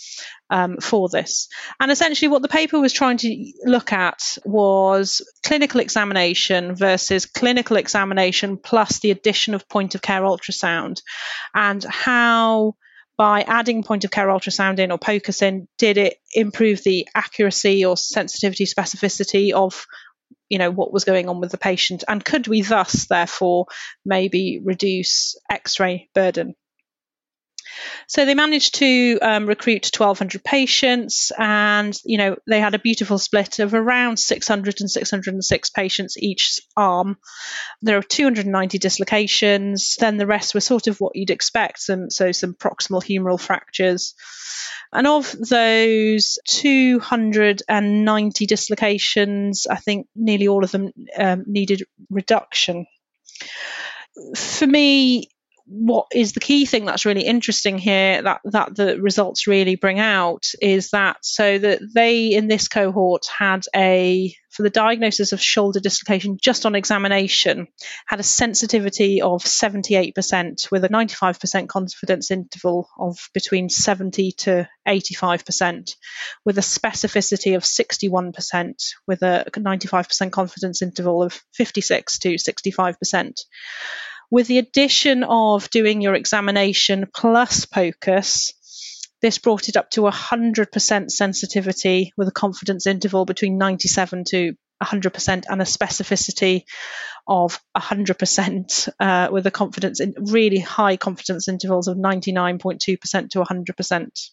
um, 0.49 0.77
for 0.77 1.09
this. 1.09 1.47
And 1.79 1.91
essentially, 1.91 2.27
what 2.27 2.41
the 2.41 2.47
paper 2.47 2.79
was 2.79 2.93
trying 2.93 3.17
to 3.17 3.53
look 3.63 3.93
at 3.93 4.37
was 4.45 5.21
clinical 5.43 5.79
examination 5.79 6.75
versus 6.75 7.25
clinical 7.25 7.77
examination 7.77 8.57
plus 8.57 8.99
the 8.99 9.11
addition 9.11 9.53
of 9.53 9.69
point 9.69 9.95
of 9.95 10.01
care 10.01 10.21
ultrasound 10.21 11.01
and 11.53 11.83
how 11.83 12.75
by 13.17 13.41
adding 13.41 13.83
point 13.83 14.03
of 14.03 14.11
care 14.11 14.27
ultrasound 14.27 14.79
in 14.79 14.91
or 14.91 14.97
POCUS 14.97 15.41
in, 15.41 15.67
did 15.77 15.97
it 15.97 16.17
improve 16.33 16.83
the 16.83 17.07
accuracy 17.15 17.85
or 17.85 17.95
sensitivity 17.97 18.65
specificity 18.65 19.51
of 19.51 19.85
you 20.49 20.59
know 20.59 20.69
what 20.69 20.93
was 20.93 21.05
going 21.05 21.29
on 21.29 21.39
with 21.39 21.51
the 21.51 21.57
patient? 21.57 22.03
And 22.07 22.23
could 22.23 22.47
we 22.47 22.61
thus 22.61 23.07
therefore 23.07 23.67
maybe 24.05 24.59
reduce 24.63 25.35
x-ray 25.49 26.09
burden 26.13 26.55
so 28.07 28.25
they 28.25 28.35
managed 28.35 28.75
to 28.75 29.19
um, 29.21 29.45
recruit 29.45 29.89
1,200 29.97 30.43
patients, 30.43 31.31
and 31.37 31.97
you 32.03 32.17
know 32.17 32.35
they 32.47 32.59
had 32.59 32.75
a 32.75 32.79
beautiful 32.79 33.17
split 33.17 33.59
of 33.59 33.73
around 33.73 34.17
600 34.17 34.81
and 34.81 34.89
606 34.89 35.69
patients 35.69 36.17
each 36.17 36.59
arm. 36.77 37.17
There 37.81 37.97
are 37.97 38.03
290 38.03 38.77
dislocations. 38.77 39.95
Then 39.99 40.17
the 40.17 40.27
rest 40.27 40.53
were 40.53 40.61
sort 40.61 40.87
of 40.87 40.99
what 40.99 41.15
you'd 41.15 41.29
expect, 41.29 41.79
some 41.79 42.09
so 42.09 42.31
some 42.31 42.53
proximal 42.53 43.03
humeral 43.03 43.39
fractures. 43.39 44.13
And 44.93 45.07
of 45.07 45.35
those 45.49 46.39
290 46.47 48.45
dislocations, 48.45 49.67
I 49.67 49.75
think 49.75 50.07
nearly 50.15 50.47
all 50.47 50.63
of 50.63 50.71
them 50.71 50.91
um, 51.17 51.43
needed 51.47 51.83
reduction. 52.09 52.85
For 54.35 54.65
me, 54.65 55.29
what 55.67 56.07
is 56.13 56.33
the 56.33 56.39
key 56.39 56.65
thing 56.65 56.85
that's 56.85 57.05
really 57.05 57.25
interesting 57.25 57.79
here 57.79 58.21
that 58.21 58.41
that 58.45 58.75
the 58.75 59.01
results 59.01 59.47
really 59.47 59.75
bring 59.75 59.99
out 59.99 60.45
is 60.61 60.91
that 60.91 61.17
so 61.21 61.57
that 61.57 61.81
they 61.93 62.27
in 62.27 62.47
this 62.47 62.67
cohort 62.67 63.25
had 63.25 63.65
a 63.75 64.35
for 64.51 64.61
the 64.61 64.69
diagnosis 64.69 65.33
of 65.33 65.41
shoulder 65.41 65.79
dislocation 65.79 66.37
just 66.39 66.65
on 66.67 66.75
examination 66.75 67.67
had 68.05 68.19
a 68.19 68.23
sensitivity 68.23 69.21
of 69.21 69.43
78% 69.43 70.71
with 70.71 70.85
a 70.85 70.89
95% 70.89 71.67
confidence 71.67 72.31
interval 72.31 72.87
of 72.97 73.17
between 73.33 73.67
70 73.67 74.31
to 74.33 74.69
85% 74.87 75.95
with 76.45 76.57
a 76.57 76.61
specificity 76.61 77.55
of 77.55 77.63
61% 77.63 78.93
with 79.07 79.23
a 79.23 79.45
95% 79.51 80.31
confidence 80.31 80.81
interval 80.81 81.23
of 81.23 81.41
56 81.53 82.19
to 82.19 82.35
65% 82.35 83.33
with 84.31 84.47
the 84.47 84.57
addition 84.57 85.23
of 85.23 85.69
doing 85.69 86.01
your 86.01 86.15
examination 86.15 87.07
plus 87.13 87.65
POCUS, 87.65 88.53
this 89.21 89.37
brought 89.37 89.69
it 89.69 89.77
up 89.77 89.89
to 89.91 90.01
100% 90.01 91.09
sensitivity 91.09 92.11
with 92.17 92.27
a 92.27 92.31
confidence 92.31 92.85
interval 92.85 93.25
between 93.25 93.57
97 93.57 94.23
to 94.25 94.53
100% 94.83 95.43
and 95.49 95.61
a 95.61 95.65
specificity 95.65 96.63
of 97.27 97.59
100% 97.75 98.89
uh, 98.99 99.29
with 99.31 99.47
a 99.47 99.51
confidence 99.51 99.99
in 99.99 100.13
really 100.19 100.59
high 100.59 100.97
confidence 100.97 101.47
intervals 101.47 101.87
of 101.87 101.97
99.2% 101.97 103.29
to 103.29 103.41
100%. 103.41 104.29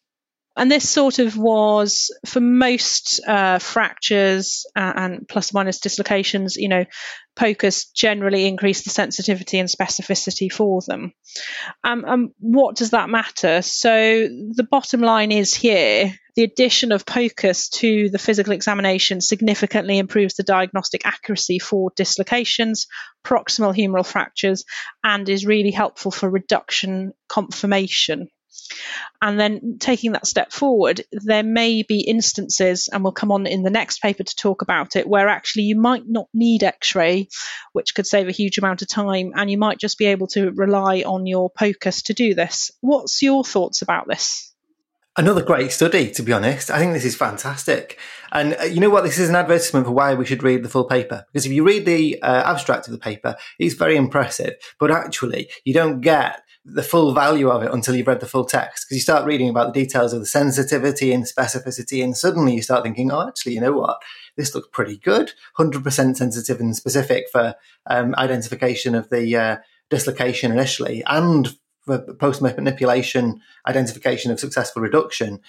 And 0.57 0.71
this 0.71 0.89
sort 0.89 1.19
of 1.19 1.37
was 1.37 2.15
for 2.27 2.41
most 2.41 3.21
uh, 3.27 3.59
fractures 3.59 4.67
uh, 4.77 4.93
and 4.95 5.31
minus 5.55 5.81
dislocations, 5.81 6.57
you 6.57 6.69
know, 6.69 6.85
POCUS 7.37 7.87
generally 7.95 8.47
increase 8.47 8.85
the 8.85 8.91
sensitivity 8.91 9.59
and 9.59 9.69
specificity 9.69 10.53
for 10.53 10.83
them. 10.87 11.15
Um, 11.83 12.05
and 12.07 12.31
what 12.39 12.77
does 12.77 12.91
that 12.91 13.09
matter? 13.09 13.63
So 13.63 13.93
the 13.95 14.67
bottom 14.71 15.01
line 15.01 15.33
is 15.33 15.55
here 15.55 16.13
the 16.35 16.45
addition 16.45 16.93
of 16.93 17.05
POCUS 17.05 17.69
to 17.69 18.09
the 18.09 18.19
physical 18.19 18.53
examination 18.53 19.21
significantly 19.21 19.99
improves 19.99 20.35
the 20.35 20.43
diagnostic 20.43 21.07
accuracy 21.07 21.59
for 21.59 21.93
dislocations, 21.95 22.87
proximal 23.23 23.77
humeral 23.77 24.07
fractures, 24.07 24.65
and 25.05 25.29
is 25.29 25.45
really 25.45 25.71
helpful 25.71 26.11
for 26.11 26.31
reduction 26.31 27.13
confirmation. 27.29 28.29
And 29.21 29.39
then 29.39 29.79
taking 29.79 30.13
that 30.13 30.27
step 30.27 30.53
forward, 30.53 31.03
there 31.13 31.43
may 31.43 31.83
be 31.83 32.01
instances, 32.01 32.89
and 32.93 33.03
we'll 33.03 33.13
come 33.13 33.31
on 33.31 33.47
in 33.47 33.63
the 33.63 33.71
next 33.71 34.01
paper 34.01 34.25
to 34.25 34.37
talk 34.37 34.63
about 34.63 34.97
it, 34.97 35.09
where 35.09 35.29
actually 35.29 35.65
you 35.65 35.79
might 35.79 36.05
not 36.07 36.29
need 36.35 36.63
x 36.65 36.95
ray, 36.95 37.29
which 37.73 37.95
could 37.95 38.07
save 38.07 38.29
a 38.29 38.33
huge 38.33 38.59
amount 38.59 38.83
of 38.83 38.89
time, 38.89 39.33
and 39.37 39.51
you 39.51 39.59
might 39.59 39.79
just 39.79 39.99
be 39.99 40.07
able 40.07 40.27
to 40.29 40.51
rely 40.53 41.03
on 41.03 41.27
your 41.27 41.51
POCUS 41.51 42.03
to 42.03 42.15
do 42.15 42.35
this. 42.35 42.71
What's 42.81 43.23
your 43.23 43.45
thoughts 43.45 43.83
about 43.83 44.09
this? 44.09 44.53
Another 45.15 45.43
great 45.43 45.71
study, 45.73 46.11
to 46.13 46.23
be 46.23 46.33
honest. 46.33 46.71
I 46.71 46.79
think 46.79 46.95
this 46.95 47.05
is 47.05 47.15
fantastic. 47.15 47.99
And 48.33 48.57
uh, 48.59 48.65
you 48.65 48.81
know 48.81 48.89
what? 48.89 49.05
This 49.05 49.19
is 49.19 49.29
an 49.29 49.37
advertisement 49.37 49.85
for 49.85 49.93
why 49.93 50.15
we 50.15 50.25
should 50.25 50.43
read 50.43 50.63
the 50.63 50.71
full 50.71 50.85
paper. 50.85 51.27
Because 51.31 51.45
if 51.45 51.53
you 51.53 51.65
read 51.65 51.85
the 51.85 52.21
uh, 52.23 52.51
abstract 52.51 52.89
of 52.89 52.93
the 52.93 52.99
paper, 52.99 53.37
it's 53.59 53.75
very 53.75 53.97
impressive. 53.97 54.55
But 54.81 54.91
actually, 54.91 55.51
you 55.65 55.75
don't 55.75 56.01
get 56.01 56.41
the 56.65 56.83
full 56.83 57.13
value 57.13 57.51
of 57.51 57.63
it 57.63 57.73
until 57.73 57.95
you've 57.95 58.07
read 58.07 58.21
the 58.21 58.27
full 58.27 58.45
text. 58.45 58.87
Because 58.87 58.97
you 58.97 59.01
start 59.01 59.27
reading 59.27 59.49
about 59.49 59.73
the 59.73 59.81
details 59.85 60.13
of 60.13 60.21
the 60.21 60.27
sensitivity 60.27 61.13
and 61.13 61.25
specificity, 61.25 62.03
and 62.05 62.17
suddenly 62.17 62.55
you 62.55 62.63
start 62.63 62.85
thinking, 62.85 63.11
oh, 63.11 63.27
actually, 63.27 63.55
you 63.55 63.61
know 63.61 63.73
what? 63.73 64.01
This 64.37 64.55
looks 64.55 64.69
pretty 64.73 64.97
good. 64.99 65.33
100% 65.59 66.17
sensitive 66.17 66.61
and 66.61 66.77
specific 66.77 67.27
for 67.31 67.55
um, 67.87 68.15
identification 68.17 68.95
of 68.95 69.11
the 69.11 69.37
uh, 69.37 69.57
dislocation 69.91 70.53
initially 70.53 71.03
and 71.07 71.57
for 71.81 71.99
post 72.15 72.41
manipulation 72.41 73.41
identification 73.67 74.31
of 74.31 74.41
successful 74.41 74.83
reduction. 74.83 75.41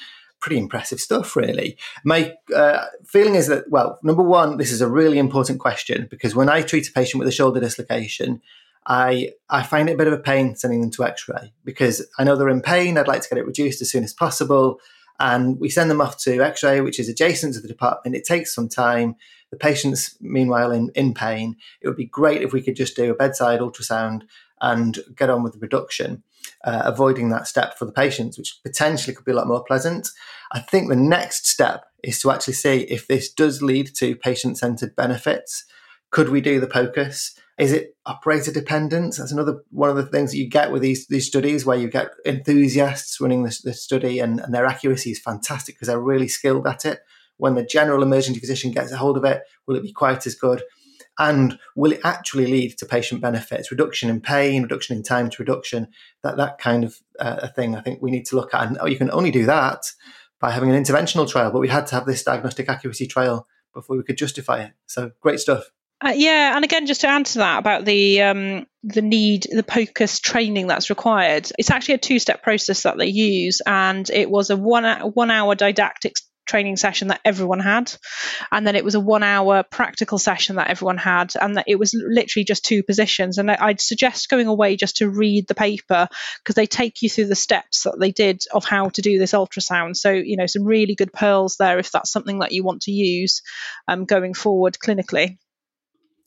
Pretty 0.42 0.58
impressive 0.58 1.00
stuff, 1.00 1.36
really. 1.36 1.78
My 2.04 2.34
uh, 2.54 2.86
feeling 3.06 3.36
is 3.36 3.48
that, 3.48 3.70
well, 3.70 4.00
number 4.04 4.24
one, 4.24 4.58
this 4.58 4.72
is 4.72 4.82
a 4.82 4.90
really 4.90 5.18
important 5.18 5.60
question 5.60 6.08
because 6.10 6.36
when 6.36 6.50
I 6.50 6.64
treat 6.64 6.90
a 6.90 6.92
patient 6.92 7.20
with 7.20 7.28
a 7.30 7.32
shoulder 7.32 7.62
dislocation, 7.62 8.42
I 8.86 9.32
I 9.50 9.64
find 9.64 9.90
it 9.90 9.94
a 9.94 9.98
bit 9.98 10.08
of 10.08 10.14
a 10.14 10.20
pain 10.20 10.56
sending 10.56 10.82
them 10.82 10.92
to 10.92 11.06
X-ray 11.06 11.54
because 11.64 12.06
I 12.18 12.24
know 12.24 12.36
they're 12.36 12.50
in 12.50 12.62
pain. 12.62 12.98
I'd 12.98 13.08
like 13.08 13.22
to 13.22 13.30
get 13.30 13.38
it 13.38 13.46
reduced 13.46 13.82
as 13.82 13.92
soon 13.92 14.04
as 14.04 14.14
possible, 14.14 14.80
and 15.20 15.60
we 15.60 15.70
send 15.70 15.90
them 15.90 16.02
off 16.02 16.18
to 16.24 16.42
X-ray, 16.42 16.82
which 16.82 17.00
is 17.00 17.10
adjacent 17.10 17.54
to 17.56 17.62
the 17.62 17.68
department. 17.68 18.16
It 18.16 18.26
takes 18.26 18.54
some 18.54 18.70
time. 18.70 19.16
The 19.52 19.58
patient's 19.58 20.18
meanwhile 20.20 20.72
in 20.72 20.90
in 20.96 21.14
pain. 21.14 21.56
It 21.82 21.88
would 21.88 21.98
be 21.98 22.06
great 22.06 22.42
if 22.42 22.54
we 22.54 22.62
could 22.62 22.76
just 22.76 22.96
do 22.96 23.12
a 23.12 23.16
bedside 23.16 23.60
ultrasound 23.60 24.24
and 24.62 25.00
get 25.16 25.30
on 25.30 25.44
with 25.44 25.54
the 25.54 25.60
reduction, 25.60 26.24
uh, 26.64 26.82
avoiding 26.86 27.30
that 27.30 27.48
step 27.48 27.78
for 27.78 27.86
the 27.86 27.92
patients, 27.92 28.38
which 28.38 28.60
potentially 28.64 29.14
could 29.14 29.26
be 29.26 29.32
a 29.32 29.36
lot 29.36 29.48
more 29.48 29.64
pleasant. 29.64 30.08
I 30.52 30.60
think 30.60 30.90
the 30.90 30.96
next 30.96 31.48
step 31.48 31.86
is 32.02 32.22
to 32.22 32.32
actually 32.32 32.54
see 32.54 32.82
if 32.84 33.06
this 33.06 33.32
does 33.32 33.62
lead 33.62 33.94
to 33.96 34.16
patient 34.16 34.58
centered 34.58 34.96
benefits. 34.96 35.66
Could 36.12 36.30
we 36.30 36.42
do 36.42 36.60
the 36.60 36.68
POCUS? 36.68 37.36
Is 37.60 37.72
it 37.72 37.96
operator 38.06 38.52
dependent? 38.52 39.16
That's 39.18 39.32
another 39.32 39.64
one 39.70 39.90
of 39.90 39.96
the 39.96 40.06
things 40.06 40.32
that 40.32 40.38
you 40.38 40.50
get 40.50 40.72
with 40.72 40.82
these 40.82 41.08
these 41.08 41.28
studies 41.28 41.66
where 41.66 41.78
you 41.78 41.88
get 41.88 42.12
enthusiasts 42.26 43.20
running 43.22 43.44
the, 43.44 43.60
this 43.64 43.84
study 43.84 44.20
and, 44.20 44.40
and 44.40 44.54
their 44.54 44.66
accuracy 44.66 45.12
is 45.12 45.20
fantastic 45.20 45.76
because 45.76 45.88
they're 45.88 46.00
really 46.00 46.28
skilled 46.28 46.66
at 46.66 46.86
it. 46.86 47.02
When 47.38 47.56
the 47.56 47.64
general 47.64 48.04
emergency 48.04 48.40
physician 48.40 48.72
gets 48.72 48.92
a 48.92 48.98
hold 48.98 49.18
of 49.18 49.26
it, 49.26 49.42
will 49.68 49.76
it 49.76 49.84
be 49.84 49.92
quite 49.92 50.26
as 50.26 50.36
good? 50.36 50.64
and 51.20 51.60
will 51.76 51.92
it 51.92 52.00
actually 52.04 52.48
lead 52.48 52.78
to 52.78 52.86
patient 52.86 53.22
benefits 53.22 53.72
reduction 53.72 54.10
in 54.10 54.20
pain 54.20 54.64
reduction 54.64 54.96
in 54.96 55.04
time 55.04 55.30
to 55.30 55.42
reduction 55.42 55.88
that 56.24 56.38
that 56.38 56.58
kind 56.58 56.84
of 56.84 56.96
uh, 57.20 57.40
a 57.44 57.48
thing 57.48 57.76
i 57.76 57.82
think 57.82 58.02
we 58.02 58.12
need 58.12 58.26
to 58.26 58.36
look 58.36 58.54
at 58.54 58.68
and 58.68 58.78
oh, 58.82 58.88
you 58.88 58.98
can 58.98 59.12
only 59.12 59.32
do 59.32 59.46
that 59.46 59.92
by 60.40 60.52
having 60.52 60.72
an 60.72 60.84
interventional 60.84 61.30
trial 61.30 61.52
but 61.52 61.60
we 61.60 61.68
had 61.68 61.86
to 61.86 61.96
have 61.96 62.06
this 62.06 62.24
diagnostic 62.24 62.68
accuracy 62.68 63.06
trial 63.06 63.48
before 63.74 63.96
we 63.96 64.04
could 64.04 64.18
justify 64.18 64.62
it 64.62 64.72
so 64.88 65.12
great 65.22 65.40
stuff 65.40 65.70
uh, 66.04 66.14
yeah, 66.16 66.56
and 66.56 66.66
again, 66.66 66.86
just 66.86 67.02
to 67.02 67.10
answer 67.10 67.40
that 67.40 67.60
about 67.60 67.86
the 67.86 68.22
um, 68.22 68.68
the 68.84 69.02
need, 69.02 69.48
the 69.50 69.64
POCUS 69.64 70.20
training 70.20 70.68
that's 70.68 70.90
required, 70.90 71.50
it's 71.58 71.72
actually 71.72 71.96
a 71.96 72.00
two 72.00 72.20
step 72.20 72.44
process 72.44 72.84
that 72.84 72.98
they 72.98 73.08
use, 73.08 73.62
and 73.66 74.10
it 74.10 74.30
was 74.30 74.50
a 74.50 74.58
one 74.58 74.84
one 75.14 75.32
hour 75.32 75.56
didactic 75.56 76.16
training 76.46 76.76
session 76.76 77.08
that 77.08 77.22
everyone 77.24 77.62
had 77.62 77.90
and 78.52 78.68
then 78.68 78.76
it 78.76 78.84
was 78.84 78.96
a 78.96 79.00
one 79.00 79.24
hour 79.24 79.64
practical 79.64 80.18
session 80.18 80.58
that 80.58 80.70
everyone 80.70 80.98
had 80.98 81.32
and 81.40 81.56
that 81.56 81.64
it 81.68 81.80
was 81.80 81.94
literally 81.94 82.44
just 82.44 82.66
two 82.66 82.84
positions. 82.84 83.38
And 83.38 83.50
i'd 83.50 83.80
suggest 83.80 84.28
going 84.30 84.48
away 84.48 84.76
just 84.76 84.98
to 84.98 85.10
read 85.10 85.48
the 85.48 85.56
paper 85.56 86.08
because 86.40 86.56
they 86.56 86.66
take 86.66 87.02
you 87.02 87.10
through 87.10 87.28
the 87.28 87.36
steps 87.36 87.84
that 87.84 87.98
they 87.98 88.12
did 88.12 88.44
of 88.54 88.66
how 88.66 88.90
to 88.90 89.02
do 89.02 89.20
this 89.20 89.32
ultrasound. 89.32 89.96
So 89.96 90.12
you 90.12 90.36
know 90.36 90.46
some 90.46 90.66
really 90.66 90.96
good 90.96 91.14
pearls 91.14 91.56
there 91.58 91.80
if 91.80 91.92
that's 91.92 92.12
something 92.12 92.40
that 92.40 92.52
you 92.52 92.64
want 92.64 92.82
to 92.84 92.92
use 92.92 93.42
um, 93.88 94.04
going 94.04 94.34
forward 94.34 94.78
clinically 94.84 95.38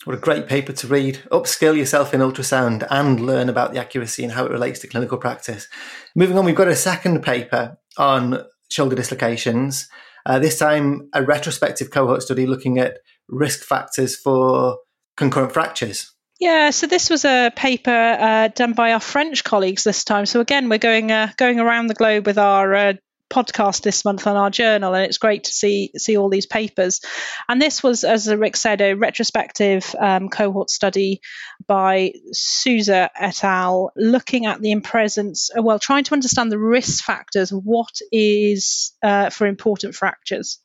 what 0.04 0.16
a 0.16 0.20
great 0.20 0.46
paper 0.46 0.72
to 0.72 0.86
read. 0.86 1.22
Upskill 1.32 1.76
yourself 1.76 2.14
in 2.14 2.20
ultrasound 2.20 2.86
and 2.90 3.20
learn 3.20 3.48
about 3.48 3.72
the 3.72 3.80
accuracy 3.80 4.22
and 4.22 4.32
how 4.32 4.44
it 4.44 4.52
relates 4.52 4.80
to 4.80 4.86
clinical 4.86 5.18
practice. 5.18 5.66
Moving 6.14 6.38
on, 6.38 6.44
we've 6.44 6.54
got 6.54 6.68
a 6.68 6.76
second 6.76 7.22
paper 7.22 7.78
on 7.98 8.44
shoulder 8.70 8.94
dislocations. 8.94 9.88
Uh, 10.24 10.38
this 10.38 10.58
time, 10.58 11.08
a 11.12 11.22
retrospective 11.22 11.90
cohort 11.90 12.22
study 12.22 12.46
looking 12.46 12.78
at 12.78 12.98
risk 13.28 13.60
factors 13.60 14.16
for 14.16 14.78
concurrent 15.16 15.52
fractures. 15.52 16.12
Yeah, 16.38 16.70
so 16.70 16.86
this 16.86 17.08
was 17.08 17.24
a 17.24 17.50
paper 17.56 17.90
uh, 17.90 18.48
done 18.48 18.74
by 18.74 18.92
our 18.92 19.00
French 19.00 19.42
colleagues 19.42 19.84
this 19.84 20.04
time. 20.04 20.26
So 20.26 20.40
again, 20.40 20.68
we're 20.68 20.78
going 20.78 21.10
uh, 21.10 21.32
going 21.38 21.60
around 21.60 21.86
the 21.86 21.94
globe 21.94 22.26
with 22.26 22.36
our 22.36 22.74
uh, 22.74 22.92
podcast 23.30 23.82
this 23.82 24.04
month 24.04 24.26
on 24.26 24.36
our 24.36 24.50
journal, 24.50 24.94
and 24.94 25.04
it's 25.04 25.18
great 25.18 25.44
to 25.44 25.52
see 25.52 25.90
see 25.96 26.16
all 26.16 26.28
these 26.28 26.46
papers. 26.46 27.00
And 27.48 27.60
this 27.60 27.82
was, 27.82 28.04
as 28.04 28.32
Rick 28.32 28.56
said, 28.56 28.80
a 28.80 28.94
retrospective 28.94 29.94
um, 29.98 30.28
cohort 30.28 30.70
study 30.70 31.20
by 31.66 32.12
Souza 32.32 33.10
et 33.18 33.44
al. 33.44 33.92
looking 33.96 34.46
at 34.46 34.60
the 34.60 34.78
presence, 34.80 35.50
well, 35.56 35.78
trying 35.78 36.04
to 36.04 36.12
understand 36.12 36.52
the 36.52 36.58
risk 36.58 37.04
factors. 37.04 37.50
What 37.50 37.98
is 38.12 38.92
uh, 39.02 39.30
for 39.30 39.46
important 39.46 39.94
fractures? 39.94 40.58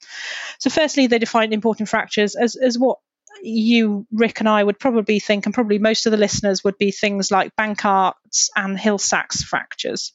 So, 0.59 0.69
firstly, 0.69 1.07
they 1.07 1.19
defined 1.19 1.53
important 1.53 1.89
fractures 1.89 2.35
as 2.35 2.55
as 2.55 2.77
what 2.77 2.99
you, 3.43 4.05
Rick, 4.11 4.39
and 4.39 4.49
I 4.49 4.63
would 4.63 4.79
probably 4.79 5.19
think, 5.19 5.45
and 5.45 5.53
probably 5.53 5.79
most 5.79 6.05
of 6.05 6.11
the 6.11 6.17
listeners 6.17 6.63
would 6.63 6.77
be 6.77 6.91
things 6.91 7.31
like 7.31 7.55
Bankart's 7.55 8.49
and 8.55 8.79
Hill-Sachs 8.79 9.43
fractures. 9.43 10.13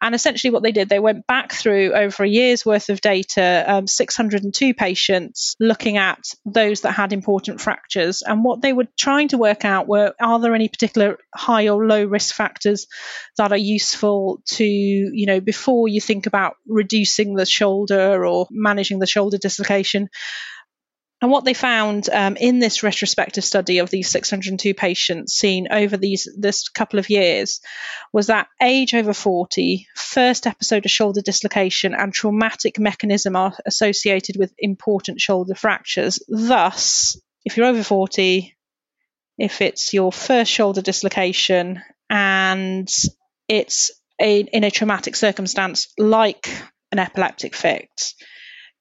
And 0.00 0.14
essentially, 0.14 0.50
what 0.50 0.62
they 0.62 0.72
did, 0.72 0.88
they 0.88 0.98
went 0.98 1.26
back 1.26 1.52
through 1.52 1.92
over 1.94 2.24
a 2.24 2.28
year's 2.28 2.66
worth 2.66 2.88
of 2.88 3.00
data, 3.00 3.64
um, 3.66 3.86
602 3.86 4.74
patients, 4.74 5.56
looking 5.60 5.96
at 5.96 6.18
those 6.44 6.82
that 6.82 6.92
had 6.92 7.12
important 7.12 7.60
fractures. 7.60 8.22
And 8.22 8.44
what 8.44 8.62
they 8.62 8.72
were 8.72 8.88
trying 8.98 9.28
to 9.28 9.38
work 9.38 9.64
out 9.64 9.88
were 9.88 10.14
are 10.20 10.40
there 10.40 10.54
any 10.54 10.68
particular 10.68 11.18
high 11.34 11.68
or 11.68 11.86
low 11.86 12.04
risk 12.04 12.34
factors 12.34 12.86
that 13.36 13.52
are 13.52 13.56
useful 13.56 14.42
to, 14.46 14.64
you 14.64 15.26
know, 15.26 15.40
before 15.40 15.88
you 15.88 16.00
think 16.00 16.26
about 16.26 16.56
reducing 16.66 17.34
the 17.34 17.46
shoulder 17.46 18.26
or 18.26 18.46
managing 18.50 18.98
the 18.98 19.06
shoulder 19.06 19.38
dislocation? 19.38 20.08
And 21.22 21.30
what 21.30 21.46
they 21.46 21.54
found 21.54 22.10
um, 22.10 22.36
in 22.36 22.58
this 22.58 22.82
retrospective 22.82 23.44
study 23.44 23.78
of 23.78 23.88
these 23.88 24.10
602 24.10 24.74
patients 24.74 25.32
seen 25.32 25.68
over 25.70 25.96
these 25.96 26.28
this 26.36 26.68
couple 26.68 26.98
of 26.98 27.08
years 27.08 27.60
was 28.12 28.26
that 28.26 28.48
age 28.60 28.92
over 28.92 29.14
40, 29.14 29.86
first 29.94 30.46
episode 30.46 30.84
of 30.84 30.90
shoulder 30.90 31.22
dislocation, 31.22 31.94
and 31.94 32.12
traumatic 32.12 32.78
mechanism 32.78 33.34
are 33.34 33.54
associated 33.64 34.36
with 34.38 34.52
important 34.58 35.18
shoulder 35.18 35.54
fractures. 35.54 36.20
Thus, 36.28 37.18
if 37.46 37.56
you're 37.56 37.66
over 37.66 37.82
40, 37.82 38.54
if 39.38 39.62
it's 39.62 39.94
your 39.94 40.12
first 40.12 40.52
shoulder 40.52 40.82
dislocation 40.82 41.82
and 42.10 42.88
it's 43.48 43.90
a, 44.20 44.40
in 44.40 44.64
a 44.64 44.70
traumatic 44.70 45.16
circumstance 45.16 45.88
like 45.98 46.48
an 46.92 46.98
epileptic 46.98 47.54
fit, 47.54 48.12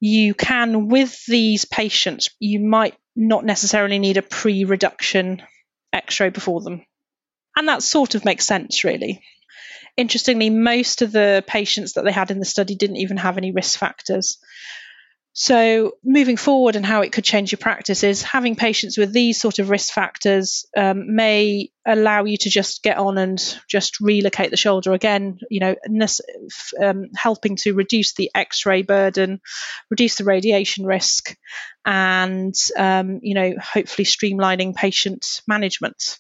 you 0.06 0.36
can, 0.36 0.88
with 0.88 1.26
these 1.26 1.66
patients, 1.66 2.30
you 2.40 2.60
might 2.60 2.96
not 3.16 3.44
necessarily 3.44 3.98
need 3.98 4.18
a 4.18 4.22
pre 4.22 4.64
reduction 4.64 5.42
x 5.92 6.20
ray 6.20 6.30
before 6.30 6.62
them. 6.62 6.86
And 7.58 7.68
that 7.70 7.82
sort 7.82 8.14
of 8.14 8.24
makes 8.24 8.46
sense, 8.46 8.84
really. 8.84 9.24
Interestingly, 9.98 10.52
most 10.52 11.02
of 11.02 11.12
the 11.12 11.44
patients 11.48 11.94
that 11.94 12.06
they 12.06 12.12
had 12.12 12.30
in 12.30 12.38
the 12.38 12.46
study 12.46 12.76
didn't 12.76 12.98
even 12.98 13.18
have 13.18 13.40
any 13.40 13.52
risk 13.52 13.80
factors. 13.80 14.38
So, 15.38 15.98
moving 16.02 16.38
forward 16.38 16.78
and 16.78 16.86
how 16.86 17.02
it 17.02 17.12
could 17.12 17.26
change 17.26 17.52
your 17.52 17.58
practice 17.58 18.06
is 18.06 18.24
having 18.24 18.56
patients 18.56 18.98
with 18.98 19.12
these 19.12 19.38
sort 19.38 19.60
of 19.60 19.70
risk 19.70 19.94
factors 19.94 20.66
um, 20.78 21.14
may 21.14 21.72
allow 21.86 22.24
you 22.24 22.38
to 22.38 22.50
just 22.50 22.82
get 22.84 22.98
on 22.98 23.18
and 23.18 23.38
just 23.68 24.00
relocate 24.00 24.50
the 24.50 24.56
shoulder 24.56 24.94
again, 24.94 25.40
you 25.52 25.60
know, 25.60 25.76
um, 26.82 27.10
helping 27.18 27.58
to 27.58 27.74
reduce 27.74 28.14
the 28.14 28.32
x 28.34 28.66
ray 28.66 28.82
burden, 28.82 29.42
reduce 29.90 30.16
the 30.16 30.24
radiation 30.24 30.86
risk, 30.86 31.36
and, 31.84 32.56
um, 32.78 33.20
you 33.22 33.36
know, 33.36 33.56
hopefully 33.62 34.06
streamlining 34.06 34.74
patient 34.74 35.42
management. 35.50 36.18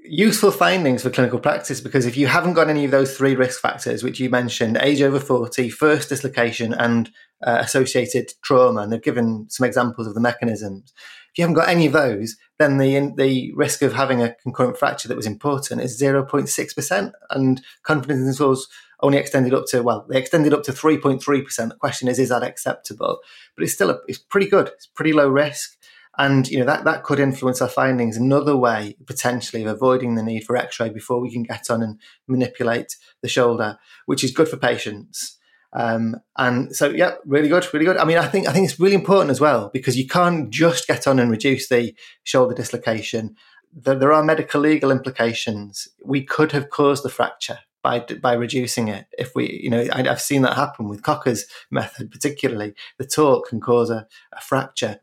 Useful 0.00 0.50
findings 0.50 1.02
for 1.02 1.08
clinical 1.08 1.38
practice 1.38 1.80
because 1.80 2.04
if 2.04 2.18
you 2.18 2.26
haven't 2.26 2.52
got 2.52 2.68
any 2.68 2.84
of 2.84 2.90
those 2.90 3.16
three 3.16 3.36
risk 3.36 3.58
factors, 3.58 4.02
which 4.02 4.20
you 4.20 4.28
mentioned, 4.28 4.76
age 4.82 5.00
over 5.00 5.18
40, 5.18 5.70
first 5.70 6.10
dislocation, 6.10 6.74
and 6.74 7.10
uh, 7.42 7.58
associated 7.60 8.32
trauma, 8.42 8.82
and 8.82 8.92
they've 8.92 9.02
given 9.02 9.46
some 9.48 9.66
examples 9.66 10.06
of 10.06 10.14
the 10.14 10.20
mechanisms. 10.20 10.92
If 11.32 11.38
you 11.38 11.42
haven't 11.42 11.56
got 11.56 11.68
any 11.68 11.86
of 11.86 11.92
those, 11.92 12.36
then 12.58 12.78
the 12.78 13.12
the 13.16 13.52
risk 13.54 13.82
of 13.82 13.92
having 13.92 14.22
a 14.22 14.34
concurrent 14.42 14.78
fracture 14.78 15.08
that 15.08 15.16
was 15.16 15.26
important 15.26 15.80
is 15.80 16.00
0.6%, 16.00 17.12
and 17.30 17.62
confidence 17.82 18.26
intervals 18.26 18.68
only 19.00 19.18
extended 19.18 19.52
up 19.52 19.66
to 19.66 19.82
well, 19.82 20.06
they 20.08 20.18
extended 20.18 20.54
up 20.54 20.62
to 20.64 20.72
3.3%. 20.72 21.68
The 21.68 21.74
question 21.74 22.08
is, 22.08 22.18
is 22.18 22.30
that 22.30 22.42
acceptable? 22.42 23.18
But 23.54 23.64
it's 23.64 23.74
still 23.74 23.90
a, 23.90 23.98
it's 24.08 24.18
pretty 24.18 24.48
good. 24.48 24.68
It's 24.68 24.86
pretty 24.86 25.12
low 25.12 25.28
risk. 25.28 25.76
And 26.16 26.48
you 26.48 26.58
know 26.58 26.64
that, 26.64 26.84
that 26.84 27.02
could 27.02 27.18
influence 27.18 27.60
our 27.60 27.68
findings. 27.68 28.16
Another 28.16 28.56
way 28.56 28.96
potentially 29.06 29.62
of 29.62 29.68
avoiding 29.68 30.14
the 30.14 30.22
need 30.22 30.44
for 30.44 30.56
X-ray 30.56 30.90
before 30.90 31.20
we 31.20 31.32
can 31.32 31.42
get 31.42 31.70
on 31.70 31.82
and 31.82 32.00
manipulate 32.28 32.96
the 33.20 33.28
shoulder, 33.28 33.78
which 34.06 34.22
is 34.22 34.30
good 34.30 34.48
for 34.48 34.56
patients. 34.56 35.38
Um, 35.74 36.16
and 36.36 36.74
so, 36.74 36.90
yeah, 36.90 37.14
really 37.26 37.48
good, 37.48 37.66
really 37.74 37.84
good. 37.84 37.96
I 37.96 38.04
mean, 38.04 38.18
I 38.18 38.28
think 38.28 38.48
I 38.48 38.52
think 38.52 38.70
it's 38.70 38.78
really 38.78 38.94
important 38.94 39.30
as 39.30 39.40
well 39.40 39.70
because 39.72 39.98
you 39.98 40.06
can't 40.06 40.50
just 40.50 40.86
get 40.86 41.06
on 41.06 41.18
and 41.18 41.30
reduce 41.30 41.68
the 41.68 41.94
shoulder 42.22 42.54
dislocation. 42.54 43.36
There, 43.72 43.96
there 43.96 44.12
are 44.12 44.22
medical 44.22 44.60
legal 44.60 44.92
implications. 44.92 45.88
We 46.04 46.24
could 46.24 46.52
have 46.52 46.70
caused 46.70 47.02
the 47.02 47.08
fracture 47.08 47.58
by 47.82 48.00
by 48.00 48.34
reducing 48.34 48.86
it. 48.86 49.06
If 49.18 49.34
we, 49.34 49.60
you 49.62 49.70
know, 49.70 49.84
I, 49.92 50.02
have 50.02 50.20
seen 50.20 50.42
that 50.42 50.54
happen 50.54 50.88
with 50.88 51.02
Kocher's 51.02 51.44
method, 51.72 52.10
particularly. 52.12 52.74
The 52.98 53.06
torque 53.06 53.48
can 53.48 53.60
cause 53.60 53.90
a, 53.90 54.06
a 54.32 54.40
fracture, 54.40 55.00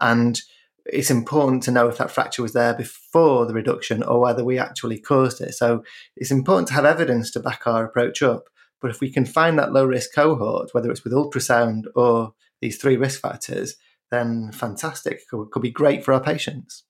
and 0.00 0.40
it's 0.84 1.10
important 1.10 1.62
to 1.64 1.70
know 1.70 1.88
if 1.88 1.98
that 1.98 2.10
fracture 2.10 2.42
was 2.42 2.54
there 2.54 2.74
before 2.74 3.46
the 3.46 3.54
reduction 3.54 4.02
or 4.02 4.20
whether 4.20 4.44
we 4.44 4.58
actually 4.58 4.98
caused 4.98 5.40
it. 5.40 5.54
So 5.54 5.84
it's 6.16 6.30
important 6.30 6.68
to 6.68 6.74
have 6.74 6.84
evidence 6.84 7.30
to 7.32 7.40
back 7.40 7.66
our 7.66 7.84
approach 7.84 8.22
up. 8.22 8.48
But 8.80 8.90
if 8.90 9.00
we 9.00 9.10
can 9.12 9.24
find 9.24 9.58
that 9.58 9.72
low 9.72 9.84
risk 9.84 10.10
cohort, 10.14 10.70
whether 10.72 10.90
it's 10.90 11.04
with 11.04 11.12
ultrasound 11.12 11.84
or 11.94 12.34
these 12.60 12.78
three 12.78 12.96
risk 12.96 13.20
factors, 13.20 13.76
then 14.10 14.52
fantastic. 14.52 15.28
Could, 15.28 15.50
could 15.50 15.62
be 15.62 15.70
great 15.70 16.04
for 16.04 16.12
our 16.12 16.22
patients. 16.22 16.84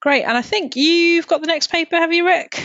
Great. 0.00 0.24
And 0.24 0.36
I 0.36 0.42
think 0.42 0.76
you've 0.76 1.26
got 1.26 1.40
the 1.40 1.46
next 1.46 1.70
paper, 1.70 1.96
have 1.96 2.12
you, 2.12 2.26
Rick? 2.26 2.62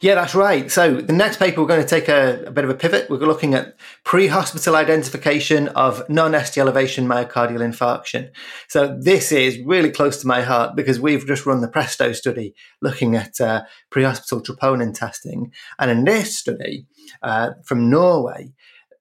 Yeah, 0.00 0.14
that's 0.14 0.34
right. 0.34 0.70
So 0.70 0.96
the 0.96 1.12
next 1.12 1.38
paper, 1.38 1.60
we're 1.60 1.68
going 1.68 1.82
to 1.82 1.88
take 1.88 2.08
a, 2.08 2.44
a 2.46 2.50
bit 2.50 2.64
of 2.64 2.70
a 2.70 2.74
pivot. 2.74 3.08
We're 3.08 3.16
looking 3.16 3.54
at 3.54 3.76
pre-hospital 4.04 4.76
identification 4.76 5.68
of 5.68 6.08
non-ST 6.10 6.58
elevation 6.58 7.06
myocardial 7.06 7.60
infarction. 7.60 8.30
So 8.68 8.94
this 9.00 9.32
is 9.32 9.58
really 9.64 9.90
close 9.90 10.20
to 10.20 10.26
my 10.26 10.42
heart 10.42 10.76
because 10.76 11.00
we've 11.00 11.26
just 11.26 11.46
run 11.46 11.62
the 11.62 11.68
Presto 11.68 12.12
study 12.12 12.54
looking 12.82 13.16
at 13.16 13.40
uh, 13.40 13.62
pre-hospital 13.90 14.42
troponin 14.42 14.92
testing. 14.92 15.52
And 15.78 15.90
in 15.90 16.04
this 16.04 16.36
study 16.36 16.86
uh, 17.22 17.52
from 17.64 17.88
Norway, 17.88 18.52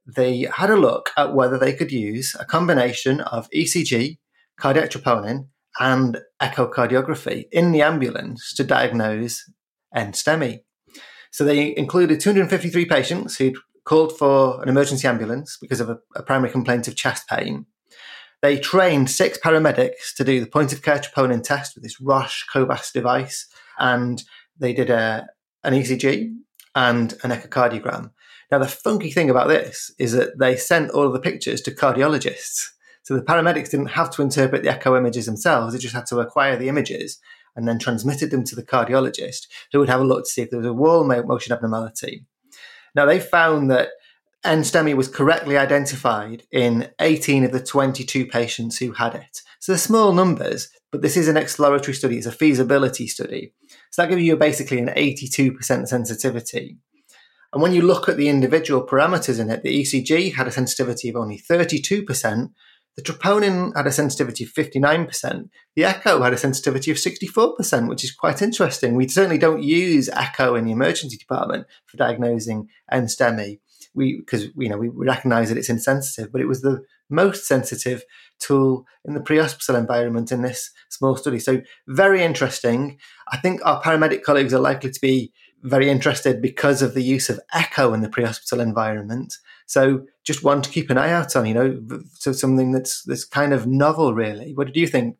they 0.08 0.48
had 0.54 0.70
a 0.70 0.78
look 0.78 1.10
at 1.18 1.34
whether 1.34 1.58
they 1.58 1.74
could 1.74 1.92
use 1.92 2.36
a 2.40 2.46
combination 2.46 3.20
of 3.22 3.50
ECG, 3.50 4.18
cardiac 4.58 4.92
troponin, 4.92 5.48
and 5.80 6.20
echocardiography 6.42 7.46
in 7.52 7.74
the 7.74 7.82
ambulance 7.82 8.54
to 8.54 8.64
diagnose 8.64 9.50
NSTEMI. 9.94 10.62
So 11.36 11.44
they 11.44 11.76
included 11.76 12.22
253 12.22 12.86
patients 12.86 13.36
who'd 13.36 13.58
called 13.84 14.18
for 14.18 14.64
an 14.64 14.70
emergency 14.70 15.06
ambulance 15.06 15.58
because 15.60 15.82
of 15.82 15.90
a, 15.90 15.98
a 16.16 16.24
primary 16.24 16.50
complaint 16.50 16.88
of 16.88 16.96
chest 16.96 17.28
pain. 17.28 17.66
They 18.42 18.58
trained 18.58 19.10
six 19.10 19.38
paramedics 19.38 20.16
to 20.16 20.24
do 20.24 20.40
the 20.40 20.48
point 20.48 20.72
of 20.72 20.82
care 20.82 21.00
troponin 21.00 21.44
test 21.44 21.76
with 21.76 21.84
this 21.84 22.00
Roche 22.00 22.46
Cobas 22.50 22.90
device, 22.94 23.50
and 23.78 24.24
they 24.58 24.72
did 24.72 24.90
a, 24.90 25.28
an 25.66 25.74
ECG 25.74 26.34
and 26.74 27.12
an 27.22 27.32
echocardiogram. 27.32 28.12
Now, 28.50 28.60
the 28.60 28.68
funky 28.70 29.12
thing 29.12 29.30
about 29.30 29.50
this 29.50 29.92
is 30.00 30.14
that 30.14 30.40
they 30.40 30.56
sent 30.56 30.92
all 30.92 31.06
of 31.06 31.12
the 31.12 31.20
pictures 31.20 31.60
to 31.64 31.72
cardiologists. 31.72 32.70
So 33.04 33.14
the 33.14 33.24
paramedics 33.24 33.72
didn't 33.72 33.88
have 33.88 34.10
to 34.12 34.22
interpret 34.22 34.64
the 34.64 34.72
echo 34.72 34.96
images 34.96 35.26
themselves, 35.26 35.74
they 35.74 35.80
just 35.80 35.96
had 35.96 36.06
to 36.06 36.22
acquire 36.22 36.56
the 36.56 36.70
images 36.70 37.20
and 37.56 37.68
then 37.68 37.80
transmitted 37.80 38.32
them 38.32 38.44
to 38.44 38.56
the 38.56 38.64
cardiologist 38.64 39.48
who 39.72 39.80
would 39.80 39.90
have 39.90 40.02
a 40.02 40.06
look 40.06 40.26
to 40.26 40.30
see 40.30 40.42
if 40.42 40.50
there 40.50 40.60
was 40.60 40.68
a 40.68 40.74
wall 40.74 41.04
motion 41.04 41.54
abnormality. 41.54 42.26
Now, 42.96 43.06
they 43.06 43.20
found 43.20 43.70
that 43.72 43.90
NSTEMI 44.46 44.96
was 44.96 45.08
correctly 45.08 45.58
identified 45.58 46.44
in 46.52 46.90
18 47.02 47.44
of 47.46 47.52
the 47.52 47.60
22 47.60 48.28
patients 48.28 48.78
who 48.78 48.92
had 48.92 49.16
it. 49.16 49.42
So 49.60 49.72
they're 49.72 49.80
small 49.80 50.14
numbers, 50.14 50.70
but 50.92 51.02
this 51.02 51.18
is 51.18 51.28
an 51.28 51.36
exploratory 51.36 51.94
study, 51.94 52.18
it's 52.18 52.28
a 52.28 52.32
feasibility 52.32 53.08
study. 53.08 53.54
So 53.90 54.02
that 54.02 54.10
gives 54.10 54.22
you 54.22 54.38
basically 54.38 54.78
an 54.78 54.90
82% 54.90 55.88
sensitivity. 55.88 56.78
And 57.52 57.62
when 57.62 57.74
you 57.74 57.82
look 57.82 58.08
at 58.08 58.18
the 58.18 58.30
individual 58.30 58.86
parameters 58.86 59.40
in 59.40 59.50
it, 59.50 59.64
the 59.64 59.82
ECG 59.82 60.36
had 60.36 60.48
a 60.48 60.52
sensitivity 60.52 61.10
of 61.10 61.16
only 61.16 61.40
32%, 61.40 62.50
the 62.96 63.02
troponin 63.02 63.76
had 63.76 63.88
a 63.88 63.92
sensitivity 63.92 64.46
of 64.46 64.54
59%. 64.54 65.50
The 65.76 65.84
echo 65.84 66.22
had 66.22 66.34
a 66.34 66.38
sensitivity 66.38 66.92
of 66.92 66.98
64%, 66.98 67.90
which 67.90 68.04
is 68.04 68.14
quite 68.14 68.42
interesting. 68.42 68.96
We 68.96 69.08
certainly 69.08 69.38
don't 69.38 69.64
use 69.64 70.10
echo 70.10 70.56
in 70.56 70.66
the 70.66 70.72
emergency 70.72 71.18
department 71.18 71.68
for 71.88 71.98
diagnosing 71.98 72.70
NSTEMI. 72.92 73.60
We, 73.94 74.18
because 74.20 74.48
you 74.58 74.68
know 74.70 74.78
we 74.78 74.90
recognize 74.90 75.50
that 75.50 75.58
it's 75.58 75.70
insensitive, 75.70 76.32
but 76.32 76.42
it 76.42 76.48
was 76.48 76.62
the 76.62 76.84
most 77.10 77.48
sensitive 77.48 78.04
tool 78.40 78.86
in 79.06 79.14
the 79.14 79.22
pre-hospital 79.22 79.76
environment 79.76 80.32
in 80.32 80.42
this 80.42 80.72
small 80.90 81.16
study. 81.16 81.40
So 81.40 81.62
very 81.88 82.22
interesting. 82.22 83.00
I 83.30 83.38
think 83.38 83.62
our 83.66 83.82
paramedic 83.82 84.24
colleagues 84.24 84.54
are 84.54 84.60
likely 84.60 84.92
to 84.92 85.00
be 85.00 85.32
very 85.64 85.90
interested 85.90 86.42
because 86.42 86.82
of 86.82 86.94
the 86.94 87.04
use 87.04 87.30
of 87.30 87.40
echo 87.54 87.94
in 87.94 88.02
the 88.02 88.10
pre-hospital 88.10 88.60
environment. 88.60 89.34
So 89.66 90.06
just 90.24 90.44
one 90.44 90.62
to 90.62 90.70
keep 90.70 90.90
an 90.90 90.98
eye 90.98 91.12
out 91.12 91.36
on, 91.36 91.46
you 91.46 91.54
know, 91.54 91.82
so 92.14 92.32
something 92.32 92.72
that's 92.72 93.04
that's 93.04 93.26
kind 93.26 93.54
of 93.54 93.68
novel, 93.68 94.14
really. 94.14 94.54
What 94.54 94.74
do 94.74 94.80
you 94.80 94.88
think? 94.88 95.18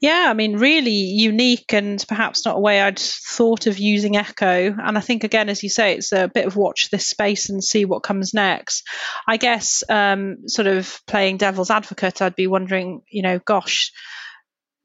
Yeah, 0.00 0.26
I 0.28 0.34
mean, 0.34 0.58
really 0.58 0.90
unique 0.90 1.72
and 1.72 2.04
perhaps 2.06 2.44
not 2.44 2.56
a 2.56 2.60
way 2.60 2.80
I'd 2.82 2.98
thought 2.98 3.66
of 3.66 3.78
using 3.78 4.16
Echo. 4.16 4.74
And 4.78 4.98
I 4.98 5.00
think, 5.00 5.24
again, 5.24 5.48
as 5.48 5.62
you 5.62 5.70
say, 5.70 5.94
it's 5.94 6.12
a 6.12 6.28
bit 6.28 6.46
of 6.46 6.56
watch 6.56 6.90
this 6.90 7.08
space 7.08 7.48
and 7.48 7.64
see 7.64 7.86
what 7.86 8.02
comes 8.02 8.34
next. 8.34 8.86
I 9.26 9.38
guess, 9.38 9.82
um, 9.88 10.48
sort 10.48 10.66
of 10.66 11.00
playing 11.06 11.38
devil's 11.38 11.70
advocate, 11.70 12.20
I'd 12.20 12.36
be 12.36 12.46
wondering, 12.46 13.00
you 13.10 13.22
know, 13.22 13.38
gosh, 13.38 13.92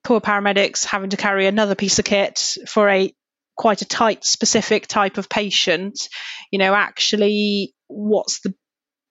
poor 0.03 0.21
paramedics 0.21 0.86
having 0.86 1.10
to 1.10 1.17
carry 1.17 1.47
another 1.47 1.75
piece 1.75 1.99
of 1.99 2.05
kit 2.05 2.57
for 2.67 2.88
a 2.89 3.13
quite 3.57 3.81
a 3.81 3.86
tight, 3.86 4.23
specific 4.23 4.88
type 4.88 5.17
of 5.17 5.27
patient. 5.27 6.07
You 6.49 6.60
know, 6.60 6.73
actually, 6.73 7.73
what's 7.88 8.39
the 8.39 8.55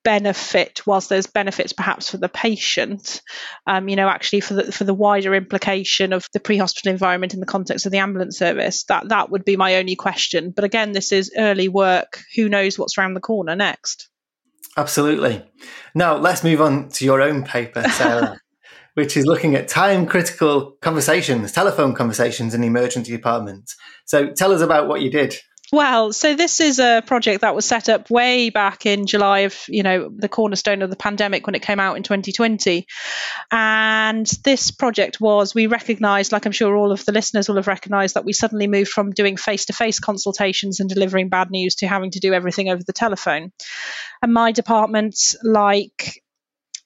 benefit 0.02 0.86
whilst 0.86 1.08
there's 1.08 1.26
benefits 1.26 1.72
perhaps 1.72 2.10
for 2.10 2.16
the 2.16 2.28
patient 2.28 3.20
um, 3.66 3.88
you 3.88 3.96
know 3.96 4.08
actually 4.08 4.40
for 4.40 4.54
the 4.54 4.72
for 4.72 4.84
the 4.84 4.94
wider 4.94 5.34
implication 5.34 6.12
of 6.12 6.26
the 6.32 6.40
pre-hospital 6.40 6.90
environment 6.90 7.34
in 7.34 7.40
the 7.40 7.46
context 7.46 7.86
of 7.86 7.92
the 7.92 7.98
ambulance 7.98 8.38
service 8.38 8.84
that 8.84 9.08
that 9.08 9.30
would 9.30 9.44
be 9.44 9.56
my 9.56 9.76
only 9.76 9.96
question. 9.96 10.50
But 10.50 10.64
again 10.64 10.92
this 10.92 11.12
is 11.12 11.32
early 11.36 11.68
work. 11.68 12.22
Who 12.36 12.48
knows 12.48 12.78
what's 12.78 12.98
around 12.98 13.14
the 13.14 13.20
corner 13.20 13.54
next? 13.54 14.08
Absolutely. 14.76 15.44
Now 15.94 16.16
let's 16.16 16.44
move 16.44 16.60
on 16.60 16.88
to 16.90 17.04
your 17.04 17.20
own 17.22 17.44
paper 17.44 17.82
sarah 17.90 18.40
which 18.94 19.16
is 19.16 19.24
looking 19.24 19.54
at 19.54 19.68
time 19.68 20.04
critical 20.04 20.72
conversations 20.82 21.52
telephone 21.52 21.94
conversations 21.94 22.54
in 22.54 22.60
the 22.60 22.66
emergency 22.66 23.12
department 23.12 23.70
so 24.04 24.30
tell 24.30 24.52
us 24.52 24.60
about 24.60 24.88
what 24.88 25.00
you 25.00 25.10
did 25.10 25.36
well, 25.72 26.12
so 26.12 26.34
this 26.34 26.60
is 26.60 26.78
a 26.78 27.02
project 27.06 27.42
that 27.42 27.54
was 27.54 27.64
set 27.64 27.88
up 27.88 28.10
way 28.10 28.50
back 28.50 28.86
in 28.86 29.06
July 29.06 29.40
of, 29.40 29.56
you 29.68 29.82
know, 29.82 30.10
the 30.14 30.28
cornerstone 30.28 30.82
of 30.82 30.90
the 30.90 30.96
pandemic 30.96 31.46
when 31.46 31.54
it 31.54 31.62
came 31.62 31.80
out 31.80 31.96
in 31.96 32.02
2020. 32.02 32.86
And 33.50 34.26
this 34.44 34.70
project 34.70 35.20
was, 35.20 35.54
we 35.54 35.66
recognized, 35.66 36.32
like 36.32 36.46
I'm 36.46 36.52
sure 36.52 36.76
all 36.76 36.92
of 36.92 37.04
the 37.04 37.12
listeners 37.12 37.48
will 37.48 37.56
have 37.56 37.66
recognized, 37.66 38.14
that 38.14 38.24
we 38.24 38.32
suddenly 38.32 38.66
moved 38.66 38.90
from 38.90 39.12
doing 39.12 39.36
face 39.36 39.66
to 39.66 39.72
face 39.72 40.00
consultations 40.00 40.80
and 40.80 40.88
delivering 40.88 41.28
bad 41.28 41.50
news 41.50 41.76
to 41.76 41.86
having 41.86 42.10
to 42.12 42.20
do 42.20 42.32
everything 42.32 42.68
over 42.68 42.82
the 42.82 42.92
telephone. 42.92 43.52
And 44.22 44.32
my 44.32 44.52
department, 44.52 45.16
like 45.42 46.22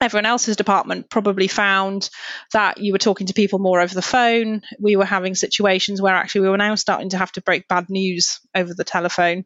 everyone 0.01 0.25
else's 0.25 0.55
department 0.55 1.09
probably 1.09 1.47
found 1.47 2.09
that 2.53 2.79
you 2.79 2.91
were 2.91 2.99
talking 2.99 3.27
to 3.27 3.33
people 3.33 3.59
more 3.59 3.81
over 3.81 3.93
the 3.93 4.01
phone. 4.01 4.61
We 4.79 4.95
were 4.95 5.05
having 5.05 5.35
situations 5.35 6.01
where 6.01 6.13
actually 6.13 6.41
we 6.41 6.49
were 6.49 6.57
now 6.57 6.75
starting 6.75 7.09
to 7.09 7.17
have 7.17 7.31
to 7.33 7.41
break 7.41 7.67
bad 7.67 7.89
news 7.89 8.39
over 8.53 8.73
the 8.73 8.83
telephone. 8.83 9.45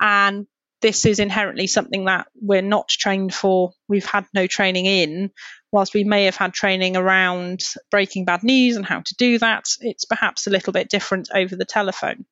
And 0.00 0.46
this 0.82 1.06
is 1.06 1.18
inherently 1.18 1.66
something 1.66 2.04
that 2.04 2.26
we're 2.34 2.62
not 2.62 2.88
trained 2.88 3.34
for. 3.34 3.72
We've 3.88 4.06
had 4.06 4.26
no 4.34 4.46
training 4.46 4.86
in. 4.86 5.30
Whilst 5.72 5.94
we 5.94 6.04
may 6.04 6.26
have 6.26 6.36
had 6.36 6.52
training 6.52 6.96
around 6.96 7.60
breaking 7.90 8.24
bad 8.24 8.42
news 8.42 8.76
and 8.76 8.86
how 8.86 9.00
to 9.00 9.14
do 9.16 9.38
that, 9.38 9.64
it's 9.80 10.04
perhaps 10.04 10.46
a 10.46 10.50
little 10.50 10.72
bit 10.72 10.88
different 10.88 11.28
over 11.34 11.56
the 11.56 11.64
telephone. 11.64 12.24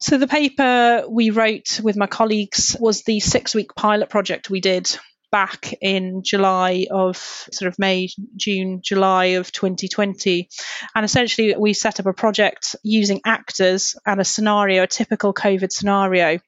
So, 0.00 0.16
the 0.16 0.26
paper 0.26 1.04
we 1.08 1.30
wrote 1.30 1.80
with 1.82 1.96
my 1.96 2.06
colleagues 2.06 2.76
was 2.78 3.02
the 3.02 3.20
six 3.20 3.54
week 3.54 3.74
pilot 3.74 4.08
project 4.08 4.48
we 4.48 4.60
did 4.60 4.96
back 5.30 5.74
in 5.80 6.22
July 6.22 6.86
of 6.90 7.16
sort 7.52 7.68
of 7.68 7.78
May, 7.78 8.08
June, 8.36 8.80
July 8.82 9.36
of 9.36 9.52
2020. 9.52 10.48
And 10.94 11.04
essentially, 11.04 11.54
we 11.56 11.72
set 11.72 12.00
up 12.00 12.06
a 12.06 12.12
project 12.12 12.76
using 12.82 13.20
actors 13.24 13.96
and 14.06 14.20
a 14.20 14.24
scenario, 14.24 14.82
a 14.82 14.86
typical 14.86 15.32
COVID 15.32 15.72
scenario. 15.72 16.38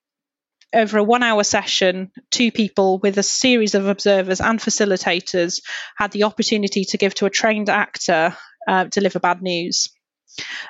Over 0.74 0.98
a 0.98 1.04
one 1.04 1.22
hour 1.22 1.44
session, 1.44 2.10
two 2.30 2.50
people 2.50 2.98
with 2.98 3.18
a 3.18 3.22
series 3.22 3.74
of 3.74 3.86
observers 3.86 4.40
and 4.40 4.58
facilitators 4.58 5.60
had 5.96 6.12
the 6.12 6.24
opportunity 6.24 6.84
to 6.86 6.98
give 6.98 7.14
to 7.16 7.26
a 7.26 7.30
trained 7.30 7.68
actor 7.68 8.34
uh, 8.66 8.84
deliver 8.84 9.20
bad 9.20 9.42
news. 9.42 9.90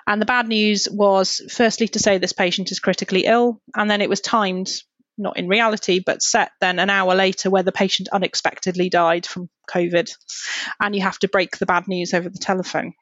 And 0.07 0.21
the 0.21 0.27
bad 0.27 0.49
news 0.49 0.89
was 0.91 1.41
firstly 1.49 1.87
to 1.89 2.01
say 2.01 2.19
this 2.19 2.33
patient 2.33 2.73
is 2.73 2.81
critically 2.81 3.27
ill, 3.27 3.61
and 3.77 3.89
then 3.89 4.01
it 4.01 4.09
was 4.09 4.21
timed 4.21 4.73
not 5.19 5.37
in 5.37 5.49
reality, 5.49 6.01
but 6.05 6.23
set 6.23 6.53
then 6.61 6.79
an 6.79 6.91
hour 6.91 7.15
later 7.15 7.51
where 7.51 7.63
the 7.63 7.73
patient 7.73 8.09
unexpectedly 8.13 8.89
died 8.89 9.27
from 9.27 9.49
COVID. 9.71 10.11
And 10.81 10.95
you 10.95 11.03
have 11.03 11.19
to 11.21 11.29
break 11.29 11.59
the 11.59 11.67
bad 11.67 11.89
news 11.89 12.15
over 12.15 12.29
the 12.29 12.39
telephone. 12.39 12.95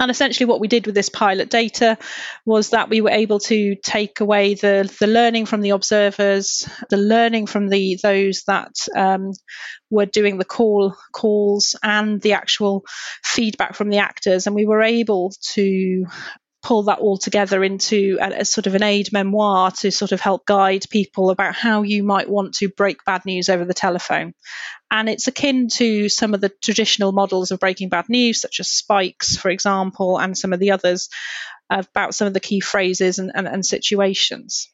And 0.00 0.10
essentially, 0.10 0.46
what 0.46 0.60
we 0.60 0.68
did 0.68 0.86
with 0.86 0.94
this 0.94 1.10
pilot 1.10 1.50
data 1.50 1.98
was 2.46 2.70
that 2.70 2.88
we 2.88 3.02
were 3.02 3.10
able 3.10 3.38
to 3.40 3.76
take 3.84 4.20
away 4.20 4.54
the, 4.54 4.90
the 4.98 5.06
learning 5.06 5.44
from 5.44 5.60
the 5.60 5.70
observers, 5.70 6.66
the 6.88 6.96
learning 6.96 7.46
from 7.46 7.68
the 7.68 7.98
those 8.02 8.44
that 8.46 8.72
um, 8.96 9.32
were 9.90 10.06
doing 10.06 10.38
the 10.38 10.46
call 10.46 10.96
calls, 11.12 11.76
and 11.82 12.18
the 12.22 12.32
actual 12.32 12.86
feedback 13.22 13.74
from 13.74 13.90
the 13.90 13.98
actors, 13.98 14.46
and 14.46 14.56
we 14.56 14.64
were 14.64 14.80
able 14.80 15.34
to 15.52 16.06
pull 16.62 16.84
that 16.84 16.98
all 16.98 17.16
together 17.16 17.64
into 17.64 18.18
a, 18.20 18.40
a, 18.40 18.44
sort 18.44 18.66
of 18.66 18.74
an 18.74 18.82
aid 18.82 19.12
memoir 19.12 19.70
to 19.70 19.90
sort 19.90 20.12
of 20.12 20.20
help 20.20 20.44
guide 20.44 20.84
people 20.90 21.30
about 21.30 21.54
how 21.54 21.82
you 21.82 22.02
might 22.02 22.28
want 22.28 22.54
to 22.54 22.68
break 22.68 23.04
bad 23.04 23.24
news 23.24 23.48
over 23.48 23.64
the 23.64 23.74
telephone. 23.74 24.34
And 24.90 25.08
it's 25.08 25.26
akin 25.26 25.68
to 25.74 26.08
some 26.08 26.34
of 26.34 26.40
the 26.40 26.52
traditional 26.62 27.12
models 27.12 27.50
of 27.50 27.60
breaking 27.60 27.88
bad 27.88 28.08
news, 28.08 28.40
such 28.40 28.60
as 28.60 28.68
spikes, 28.68 29.36
for 29.36 29.50
example, 29.50 30.18
and 30.18 30.36
some 30.36 30.52
of 30.52 30.60
the 30.60 30.72
others 30.72 31.08
about 31.70 32.14
some 32.14 32.26
of 32.26 32.34
the 32.34 32.40
key 32.40 32.60
phrases 32.60 33.18
and, 33.18 33.30
and, 33.34 33.46
and 33.46 33.64
situations. 33.64 34.68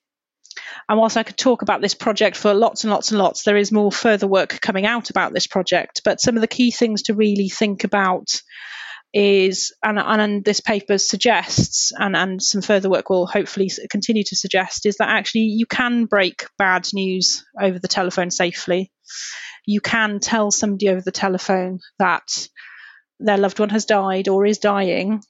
And 0.89 0.99
whilst 0.99 1.17
I 1.17 1.23
could 1.23 1.37
talk 1.37 1.63
about 1.63 1.83
this 1.83 1.95
project 1.95 2.37
for 2.37 2.55
lots 2.55 2.85
and 2.85 2.91
lots 2.91 3.11
and 3.11 3.19
lots, 3.19 3.43
there 3.43 3.57
is 3.57 3.71
more 3.71 3.93
further 3.93 4.27
work 4.27 4.61
coming 4.61 4.87
out 4.87 5.11
about 5.11 5.33
this 5.33 5.47
project. 5.47 6.01
But 6.05 6.21
some 6.21 6.37
of 6.37 6.41
the 6.41 6.49
key 6.49 6.71
things 6.71 7.03
to 7.03 7.15
really 7.15 7.49
think 7.49 7.85
about 7.85 8.41
is, 9.13 9.75
and, 9.83 9.99
and 9.99 10.45
this 10.45 10.61
paper 10.61 10.99
suggests, 10.99 11.93
and, 11.97 12.17
and 12.17 12.43
some 12.43 12.63
further 12.63 12.91
work 12.91 13.09
will 13.09 13.27
hopefully 13.27 13.71
continue 13.91 14.25
to 14.25 14.37
suggest, 14.37 14.87
is 14.87 14.97
that 14.97 15.09
actually 15.09 15.43
you 15.43 15.67
can 15.67 16.05
break 16.05 16.47
bad 16.59 16.87
news 16.93 17.45
over 17.61 17.79
the 17.79 17.89
telephone 17.89 18.31
safely. 18.31 18.93
You 19.65 19.81
can 19.81 20.21
tell 20.21 20.51
somebody 20.51 20.89
over 20.91 21.01
the 21.01 21.13
telephone 21.13 21.81
that 21.99 22.49
their 23.19 23.39
loved 23.39 23.59
one 23.59 23.71
has 23.71 23.85
died 23.85 24.29
or 24.29 24.45
is 24.45 24.59
dying. 24.59 25.23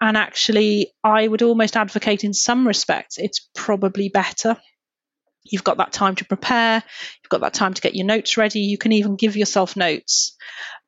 And 0.00 0.16
actually, 0.16 0.92
I 1.02 1.26
would 1.26 1.42
almost 1.42 1.76
advocate 1.76 2.24
in 2.24 2.32
some 2.32 2.66
respects 2.66 3.18
it's 3.18 3.48
probably 3.54 4.08
better 4.08 4.56
You've 5.44 5.64
got 5.64 5.78
that 5.78 5.92
time 5.92 6.16
to 6.16 6.24
prepare, 6.24 6.82
got 7.30 7.40
that 7.40 7.54
time 7.54 7.74
to 7.74 7.82
get 7.82 7.94
your 7.94 8.06
notes 8.06 8.36
ready, 8.36 8.60
you 8.60 8.76
can 8.76 8.92
even 8.92 9.16
give 9.16 9.36
yourself 9.36 9.76
notes. 9.76 10.36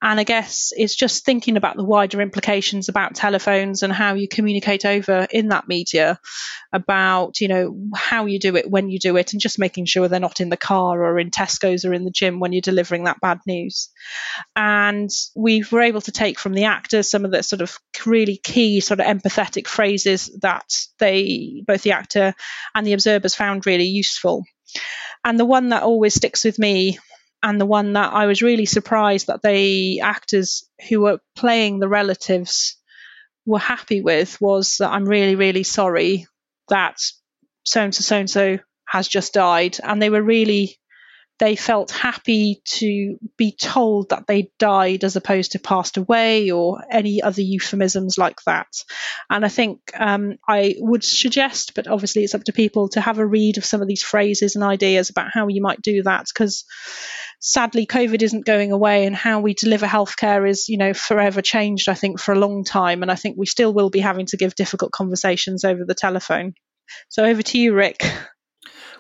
And 0.05 0.18
I 0.18 0.24
guess 0.24 0.72
it's 0.76 0.96
just 0.96 1.24
thinking 1.24 1.57
about 1.57 1.76
the 1.76 1.85
wider 1.85 2.20
implications 2.20 2.88
about 2.88 3.14
telephones 3.14 3.85
and 3.85 3.92
how 3.92 4.14
you 4.14 4.26
communicate 4.26 4.85
over 4.85 5.28
in 5.31 5.48
that 5.48 5.68
media 5.68 6.18
about, 6.72 7.40
you 7.40 7.46
know, 7.46 7.78
how 7.94 8.26
you 8.26 8.40
do 8.40 8.57
it, 8.57 8.68
when 8.68 8.90
you 8.90 8.98
do 8.98 9.16
it, 9.16 9.33
and 9.33 9.40
just 9.40 9.61
making 9.61 9.85
sure 9.85 10.09
they're 10.09 10.18
not 10.18 10.40
in 10.40 10.48
the 10.48 10.57
car 10.57 11.05
or 11.05 11.20
in 11.20 11.31
Tesco's 11.31 11.85
or 11.85 11.94
in 11.94 12.05
the 12.05 12.11
gym 12.11 12.40
when 12.40 12.52
you're 12.52 12.61
delivering 12.61 13.05
that 13.05 13.20
bad 13.20 13.38
news. 13.46 13.90
And 14.57 15.09
we 15.37 15.62
were 15.70 15.83
able 15.83 16.00
to 16.00 16.11
take 16.11 16.40
from 16.40 16.55
the 16.55 16.64
actors 16.64 17.09
some 17.09 17.24
of 17.24 17.31
the 17.31 17.44
sort 17.44 17.62
of 17.62 17.78
really 18.05 18.38
key 18.42 18.81
sort 18.81 18.98
of 18.98 19.07
empathetic 19.07 19.68
phrases 19.68 20.37
that 20.42 20.85
they, 20.98 21.62
both 21.64 21.83
the 21.83 21.92
actor 21.92 22.35
and 22.74 22.85
the 22.85 22.94
observers 22.94 23.37
found 23.37 23.66
really 23.66 23.87
useful. 23.87 24.42
And 25.24 25.38
the 25.38 25.44
one 25.44 25.70
that 25.70 25.82
always 25.82 26.14
sticks 26.14 26.44
with 26.44 26.58
me 26.58 26.98
and 27.42 27.61
the 27.61 27.66
one 27.66 27.94
that 27.94 28.12
I 28.12 28.26
was 28.26 28.42
really 28.42 28.66
surprised 28.66 29.26
that 29.26 29.42
the 29.42 30.00
actors 30.00 30.68
who 30.88 31.02
were 31.02 31.18
playing 31.35 31.78
the 31.78 31.88
relatives 31.88 32.76
were 33.44 33.58
happy 33.58 34.00
with 34.00 34.40
was 34.40 34.76
that 34.78 34.90
I'm 34.90 35.04
really, 35.04 35.35
really 35.35 35.64
sorry 35.64 36.26
that 36.68 36.98
so 37.64 37.82
and 37.82 37.94
so, 37.94 38.02
so 38.02 38.16
and 38.16 38.30
so 38.30 38.58
has 38.87 39.08
just 39.08 39.35
died. 39.35 39.78
And 39.82 40.00
they 40.00 40.11
were 40.11 40.22
really 40.22 40.78
they 41.42 41.57
felt 41.57 41.90
happy 41.90 42.62
to 42.64 43.18
be 43.37 43.50
told 43.50 44.11
that 44.11 44.28
they 44.28 44.52
died 44.61 45.02
as 45.02 45.16
opposed 45.16 45.50
to 45.52 45.59
passed 45.59 45.96
away 45.96 46.52
or 46.52 46.85
any 46.88 47.20
other 47.20 47.42
euphemisms 47.42 48.16
like 48.16 48.40
that. 48.46 48.68
And 49.28 49.44
I 49.44 49.48
think 49.48 49.81
um, 49.98 50.37
I 50.48 50.76
would 50.78 51.02
suggest, 51.02 51.74
but 51.74 51.88
obviously 51.88 52.22
it's 52.22 52.37
up 52.37 52.44
to 52.44 52.52
people, 52.52 52.90
to 52.90 53.00
have 53.00 53.18
a 53.18 53.26
read 53.26 53.59
of 53.59 53.64
some 53.64 53.83
of 53.83 53.88
these 53.88 54.05
phrases 54.05 54.55
and 54.55 54.62
ideas 54.62 55.11
about 55.11 55.33
how 55.35 55.48
you 55.48 55.61
might 55.61 55.83
do 55.83 56.05
that 56.05 56.26
because 56.33 56.64
sadly 57.40 57.87
covid 57.87 58.22
isn't 58.22 58.46
going 58.46 58.70
away 58.70 59.05
and 59.05 59.16
how 59.16 59.40
we 59.40 59.52
deliver 59.52 59.85
healthcare 59.85 60.48
is 60.48 60.68
you 60.68 60.78
know 60.78 60.94
forever 60.94 61.42
changed 61.42 61.88
i 61.88 61.94
think 61.94 62.20
for 62.20 62.31
a 62.33 62.38
long 62.38 62.62
time. 62.62 63.02
And 63.02 63.11
i 63.11 63.16
think 63.16 63.37
we 63.37 63.46
still 63.46 63.74
will 63.74 63.90
be 63.90 63.98
having 63.98 64.26
to 64.26 64.37
give 64.37 64.55
difficult 64.55 64.92
conversations 64.92 65.64
over 65.64 65.85
the 65.85 65.94
telephone. 65.94 66.55
So 67.09 67.24
over 67.24 67.42
to 67.42 67.59
you 67.59 67.74
rick 67.74 68.05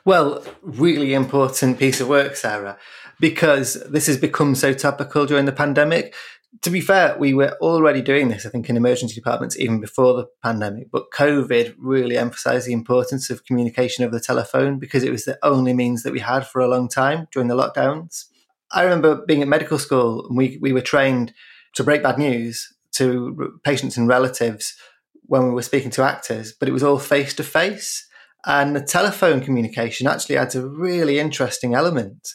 well, 0.04 0.44
really 0.62 1.14
important 1.14 1.78
piece 1.78 2.00
of 2.00 2.08
work, 2.08 2.36
Sarah, 2.36 2.78
because 3.20 3.74
this 3.88 4.06
has 4.06 4.16
become 4.16 4.54
so 4.54 4.72
topical 4.72 5.26
during 5.26 5.44
the 5.44 5.52
pandemic. 5.52 6.14
To 6.62 6.70
be 6.70 6.80
fair, 6.80 7.16
we 7.18 7.32
were 7.34 7.56
already 7.60 8.02
doing 8.02 8.28
this, 8.28 8.44
I 8.44 8.50
think, 8.50 8.68
in 8.68 8.76
emergency 8.76 9.14
departments 9.14 9.58
even 9.58 9.80
before 9.80 10.14
the 10.14 10.26
pandemic. 10.42 10.90
But 10.90 11.10
COVID 11.10 11.74
really 11.78 12.16
emphasized 12.18 12.66
the 12.66 12.72
importance 12.72 13.30
of 13.30 13.44
communication 13.44 14.04
over 14.04 14.14
the 14.14 14.24
telephone 14.24 14.78
because 14.78 15.02
it 15.02 15.10
was 15.10 15.24
the 15.24 15.38
only 15.42 15.72
means 15.72 16.02
that 16.02 16.12
we 16.12 16.20
had 16.20 16.46
for 16.46 16.60
a 16.60 16.68
long 16.68 16.88
time 16.88 17.28
during 17.32 17.48
the 17.48 17.56
lockdowns. 17.56 18.26
I 18.70 18.82
remember 18.82 19.24
being 19.26 19.42
at 19.42 19.48
medical 19.48 19.78
school 19.78 20.26
and 20.26 20.36
we, 20.36 20.58
we 20.60 20.72
were 20.72 20.80
trained 20.80 21.32
to 21.74 21.84
break 21.84 22.02
bad 22.02 22.18
news 22.18 22.72
to 22.92 23.58
patients 23.64 23.96
and 23.96 24.08
relatives 24.08 24.74
when 25.26 25.44
we 25.44 25.50
were 25.50 25.62
speaking 25.62 25.90
to 25.90 26.02
actors, 26.02 26.52
but 26.52 26.68
it 26.68 26.72
was 26.72 26.82
all 26.82 26.98
face 26.98 27.34
to 27.34 27.44
face. 27.44 28.06
And 28.44 28.74
the 28.74 28.82
telephone 28.82 29.40
communication 29.40 30.06
actually 30.06 30.36
adds 30.36 30.54
a 30.54 30.66
really 30.66 31.18
interesting 31.18 31.74
element. 31.74 32.28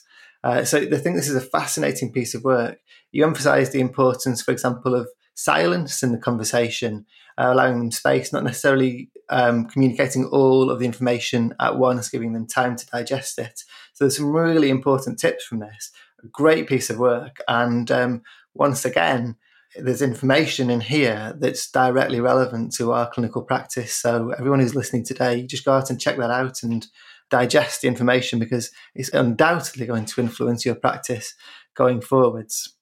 Uh, 0.43 0.63
so 0.63 0.77
I 0.77 0.97
think 0.97 1.15
this 1.15 1.29
is 1.29 1.35
a 1.35 1.41
fascinating 1.41 2.11
piece 2.11 2.33
of 2.33 2.43
work. 2.43 2.79
You 3.11 3.25
emphasize 3.25 3.71
the 3.71 3.81
importance, 3.81 4.41
for 4.41 4.51
example, 4.51 4.95
of 4.95 5.07
silence 5.33 6.03
in 6.03 6.11
the 6.11 6.17
conversation, 6.17 7.05
uh, 7.37 7.51
allowing 7.51 7.79
them 7.79 7.91
space, 7.91 8.31
not 8.31 8.43
necessarily 8.43 9.09
um, 9.29 9.65
communicating 9.65 10.25
all 10.25 10.69
of 10.71 10.79
the 10.79 10.85
information 10.85 11.53
at 11.59 11.77
once, 11.77 12.09
giving 12.09 12.33
them 12.33 12.47
time 12.47 12.75
to 12.75 12.85
digest 12.87 13.37
it. 13.37 13.59
So 13.93 14.05
there's 14.05 14.17
some 14.17 14.31
really 14.31 14.69
important 14.69 15.19
tips 15.19 15.45
from 15.45 15.59
this. 15.59 15.91
A 16.23 16.27
great 16.27 16.67
piece 16.67 16.89
of 16.89 16.97
work. 16.97 17.37
And 17.47 17.91
um, 17.91 18.21
once 18.53 18.85
again, 18.85 19.35
there's 19.79 20.01
information 20.01 20.69
in 20.69 20.81
here 20.81 21.35
that's 21.39 21.69
directly 21.71 22.19
relevant 22.19 22.73
to 22.75 22.91
our 22.91 23.09
clinical 23.09 23.41
practice. 23.41 23.93
So 23.93 24.31
everyone 24.31 24.59
who's 24.59 24.75
listening 24.75 25.03
today, 25.03 25.45
just 25.45 25.65
go 25.65 25.73
out 25.73 25.89
and 25.89 25.99
check 25.99 26.17
that 26.17 26.31
out 26.31 26.63
and 26.63 26.85
digest 27.29 27.81
the 27.81 27.87
information 27.87 28.39
because 28.39 28.71
it's 28.95 29.09
undoubtedly 29.13 29.85
going 29.85 30.05
to 30.05 30.21
influence 30.21 30.65
your 30.65 30.75
practice 30.75 31.33
going 31.75 32.01
forwards. 32.01 32.73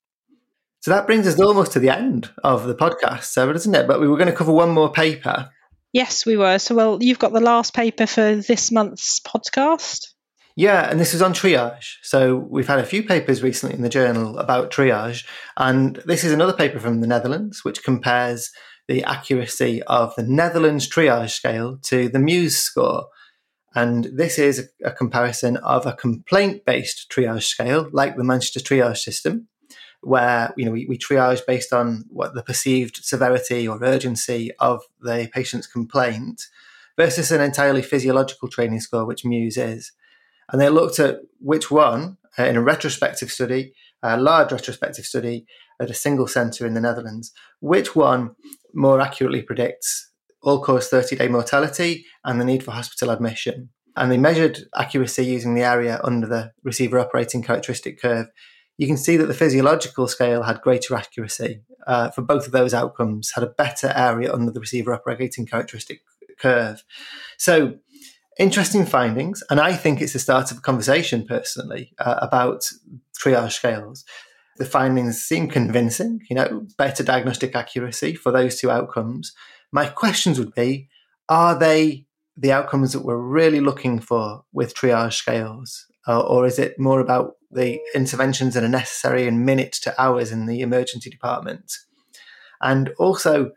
So 0.81 0.91
that 0.91 1.07
brings 1.07 1.25
us 1.27 1.39
almost 1.39 1.71
to 1.71 1.79
the 1.79 1.89
end 1.89 2.29
of 2.43 2.67
the 2.67 2.75
podcast, 2.75 3.23
Sarah, 3.23 3.53
doesn't 3.53 3.73
it? 3.73 3.87
But 3.87 3.99
we 3.99 4.07
were 4.07 4.17
going 4.17 4.29
to 4.29 4.35
cover 4.35 4.51
one 4.51 4.69
more 4.69 4.91
paper. 4.91 5.49
Yes, 5.93 6.25
we 6.25 6.37
were. 6.37 6.59
So, 6.59 6.75
well, 6.75 7.01
you've 7.01 7.19
got 7.19 7.33
the 7.33 7.39
last 7.39 7.73
paper 7.73 8.05
for 8.05 8.35
this 8.35 8.71
month's 8.71 9.19
podcast. 9.21 10.07
Yeah, 10.57 10.89
and 10.89 11.01
this 11.01 11.13
is 11.13 11.21
on 11.21 11.33
triage. 11.33 11.95
So 12.01 12.37
we've 12.37 12.67
had 12.67 12.79
a 12.79 12.85
few 12.85 13.03
papers 13.03 13.43
recently 13.43 13.75
in 13.75 13.81
the 13.81 13.89
journal 13.89 14.37
about 14.37 14.71
triage, 14.71 15.25
and 15.57 15.97
this 16.05 16.23
is 16.23 16.31
another 16.31 16.53
paper 16.53 16.79
from 16.79 17.01
the 17.01 17.07
Netherlands 17.07 17.65
which 17.65 17.83
compares 17.83 18.51
the 18.87 19.03
accuracy 19.03 19.83
of 19.83 20.15
the 20.15 20.23
Netherlands 20.23 20.89
triage 20.89 21.31
scale 21.31 21.77
to 21.83 22.07
the 22.07 22.19
MEWS 22.19 22.51
score. 22.51 23.07
And 23.73 24.05
this 24.05 24.39
is 24.39 24.69
a, 24.85 24.91
comparison 24.91 25.57
of 25.57 25.85
a 25.85 25.91
complaint-based 25.91 27.11
triage 27.11 27.43
scale, 27.43 27.89
like 27.91 28.15
the 28.15 28.23
Manchester 28.23 28.61
triage 28.61 28.99
system, 28.99 29.49
where 29.99 30.53
you 30.55 30.63
know 30.63 30.71
we, 30.71 30.85
we 30.87 30.97
triage 30.97 31.45
based 31.45 31.73
on 31.73 32.05
what 32.09 32.33
the 32.33 32.43
perceived 32.43 33.03
severity 33.03 33.67
or 33.67 33.83
urgency 33.83 34.51
of 34.59 34.83
the 35.01 35.29
patient's 35.33 35.67
complaint, 35.67 36.43
versus 36.95 37.29
an 37.33 37.41
entirely 37.41 37.81
physiological 37.81 38.47
training 38.47 38.79
score, 38.79 39.03
which 39.03 39.25
MEWS 39.25 39.57
is. 39.57 39.91
And 40.51 40.61
they 40.61 40.69
looked 40.69 40.99
at 40.99 41.19
which 41.39 41.71
one, 41.71 42.17
uh, 42.37 42.43
in 42.43 42.55
a 42.55 42.61
retrospective 42.61 43.31
study, 43.31 43.73
a 44.03 44.17
large 44.17 44.51
retrospective 44.51 45.05
study 45.05 45.45
at 45.81 45.89
a 45.89 45.93
single 45.93 46.27
centre 46.27 46.65
in 46.65 46.73
the 46.73 46.81
Netherlands, 46.81 47.31
which 47.59 47.95
one 47.95 48.35
more 48.73 49.01
accurately 49.01 49.41
predicts 49.41 50.11
all 50.41 50.61
cause 50.61 50.87
30 50.87 51.15
day 51.15 51.27
mortality 51.27 52.05
and 52.23 52.39
the 52.39 52.45
need 52.45 52.63
for 52.63 52.71
hospital 52.71 53.09
admission. 53.09 53.69
And 53.97 54.11
they 54.11 54.17
measured 54.17 54.59
accuracy 54.75 55.25
using 55.25 55.55
the 55.55 55.63
area 55.63 55.99
under 56.03 56.27
the 56.27 56.51
receiver 56.63 56.99
operating 56.99 57.41
characteristic 57.41 57.99
curve. 57.99 58.27
You 58.77 58.87
can 58.87 58.97
see 58.97 59.15
that 59.17 59.27
the 59.27 59.33
physiological 59.33 60.07
scale 60.07 60.43
had 60.43 60.61
greater 60.61 60.95
accuracy 60.95 61.61
uh, 61.87 62.11
for 62.11 62.21
both 62.21 62.45
of 62.45 62.51
those 62.51 62.73
outcomes, 62.73 63.31
had 63.33 63.43
a 63.43 63.47
better 63.57 63.91
area 63.95 64.33
under 64.33 64.51
the 64.51 64.59
receiver 64.59 64.93
operating 64.93 65.45
characteristic 65.45 66.01
curve. 66.37 66.83
So, 67.37 67.75
interesting 68.37 68.85
findings. 68.85 69.43
And 69.49 69.59
I 69.59 69.73
think 69.73 70.01
it's 70.01 70.13
the 70.13 70.19
start 70.19 70.51
of 70.51 70.57
a 70.57 70.61
conversation 70.61 71.25
personally 71.25 71.93
uh, 71.99 72.19
about 72.21 72.69
triage 73.19 73.53
scales. 73.53 74.03
The 74.57 74.65
findings 74.65 75.21
seem 75.21 75.49
convincing, 75.49 76.21
you 76.29 76.35
know, 76.35 76.65
better 76.77 77.03
diagnostic 77.03 77.55
accuracy 77.55 78.15
for 78.15 78.31
those 78.31 78.57
two 78.57 78.71
outcomes. 78.71 79.33
My 79.71 79.87
questions 79.87 80.39
would 80.39 80.53
be 80.53 80.89
are 81.27 81.57
they 81.57 82.05
the 82.37 82.51
outcomes 82.51 82.93
that 82.93 83.05
we're 83.05 83.17
really 83.17 83.59
looking 83.59 83.99
for 83.99 84.43
with 84.53 84.75
triage 84.75 85.13
scales? 85.13 85.87
Uh, 86.07 86.21
or 86.21 86.45
is 86.45 86.59
it 86.59 86.79
more 86.79 86.99
about 86.99 87.33
the 87.49 87.79
interventions 87.95 88.53
that 88.53 88.63
are 88.63 88.69
necessary 88.69 89.27
in 89.27 89.43
minutes 89.43 89.79
to 89.79 90.01
hours 90.01 90.31
in 90.31 90.45
the 90.45 90.61
emergency 90.61 91.09
department? 91.09 91.73
And 92.61 92.89
also, 92.99 93.51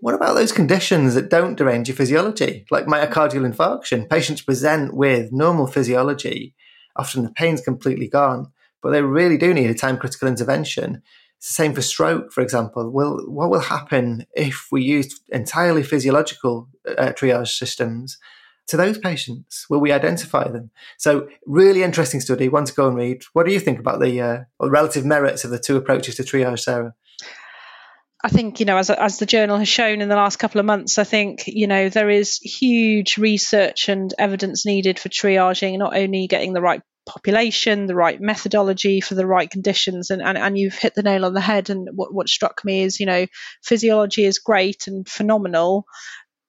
what 0.00 0.14
about 0.14 0.34
those 0.34 0.52
conditions 0.52 1.14
that 1.14 1.28
don't 1.28 1.56
derange 1.56 1.88
your 1.88 1.96
physiology, 1.96 2.64
like 2.70 2.86
myocardial 2.86 3.50
infarction? 3.50 4.08
Patients 4.08 4.42
present 4.42 4.94
with 4.94 5.32
normal 5.32 5.66
physiology, 5.66 6.54
often 6.96 7.24
the 7.24 7.30
pain's 7.30 7.60
completely 7.60 8.08
gone, 8.08 8.52
but 8.82 8.90
they 8.90 9.02
really 9.02 9.36
do 9.36 9.52
need 9.52 9.70
a 9.70 9.74
time 9.74 9.98
critical 9.98 10.28
intervention. 10.28 11.02
It's 11.38 11.48
the 11.48 11.54
same 11.54 11.74
for 11.74 11.82
stroke, 11.82 12.32
for 12.32 12.42
example. 12.42 12.90
Will 12.90 13.24
what 13.28 13.50
will 13.50 13.60
happen 13.60 14.26
if 14.34 14.68
we 14.70 14.82
use 14.82 15.20
entirely 15.30 15.82
physiological 15.82 16.68
uh, 16.86 17.12
triage 17.16 17.56
systems 17.56 18.18
to 18.68 18.76
those 18.76 18.98
patients? 18.98 19.66
Will 19.68 19.80
we 19.80 19.92
identify 19.92 20.48
them? 20.48 20.70
So, 20.96 21.28
really 21.46 21.82
interesting 21.82 22.20
study. 22.20 22.48
One 22.48 22.64
to 22.64 22.74
go 22.74 22.88
and 22.88 22.96
read. 22.96 23.22
What 23.32 23.46
do 23.46 23.52
you 23.52 23.60
think 23.60 23.78
about 23.78 24.00
the 24.00 24.20
uh, 24.20 24.38
relative 24.60 25.04
merits 25.04 25.44
of 25.44 25.50
the 25.50 25.58
two 25.58 25.76
approaches 25.76 26.16
to 26.16 26.22
triage, 26.24 26.60
Sarah? 26.60 26.94
I 28.24 28.28
think, 28.30 28.58
you 28.58 28.66
know, 28.66 28.76
as, 28.78 28.90
as 28.90 29.18
the 29.18 29.26
journal 29.26 29.58
has 29.58 29.68
shown 29.68 30.00
in 30.00 30.08
the 30.08 30.16
last 30.16 30.38
couple 30.40 30.58
of 30.58 30.66
months, 30.66 30.98
I 30.98 31.04
think, 31.04 31.44
you 31.46 31.68
know, 31.68 31.88
there 31.88 32.10
is 32.10 32.38
huge 32.38 33.16
research 33.16 33.88
and 33.88 34.12
evidence 34.18 34.66
needed 34.66 34.98
for 34.98 35.08
triaging, 35.08 35.78
not 35.78 35.96
only 35.96 36.26
getting 36.26 36.52
the 36.52 36.60
right 36.60 36.82
population, 37.06 37.86
the 37.86 37.94
right 37.94 38.20
methodology 38.20 39.00
for 39.00 39.14
the 39.14 39.26
right 39.26 39.48
conditions. 39.48 40.10
And, 40.10 40.20
and, 40.20 40.36
and 40.36 40.58
you've 40.58 40.74
hit 40.74 40.94
the 40.96 41.04
nail 41.04 41.24
on 41.24 41.32
the 41.32 41.40
head. 41.40 41.70
And 41.70 41.88
what, 41.94 42.12
what 42.12 42.28
struck 42.28 42.64
me 42.64 42.82
is, 42.82 42.98
you 42.98 43.06
know, 43.06 43.26
physiology 43.62 44.24
is 44.24 44.40
great 44.40 44.88
and 44.88 45.08
phenomenal, 45.08 45.84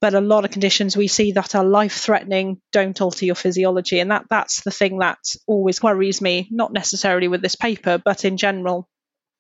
but 0.02 0.16
a 0.16 0.22
lot 0.22 0.46
of 0.46 0.52
conditions 0.52 0.98
we 0.98 1.08
see 1.08 1.34
that 1.34 1.54
are 1.54 1.64
life 1.64 1.98
threatening 1.98 2.60
don't 2.72 3.00
alter 3.00 3.26
your 3.26 3.36
physiology. 3.36 4.00
And 4.00 4.10
that, 4.10 4.26
that's 4.28 4.62
the 4.64 4.72
thing 4.72 4.98
that 5.00 5.20
always 5.46 5.84
worries 5.84 6.20
me, 6.20 6.48
not 6.50 6.74
necessarily 6.74 7.28
with 7.28 7.44
this 7.44 7.56
paper, 7.56 8.02
but 8.04 8.26
in 8.26 8.38
general. 8.38 8.90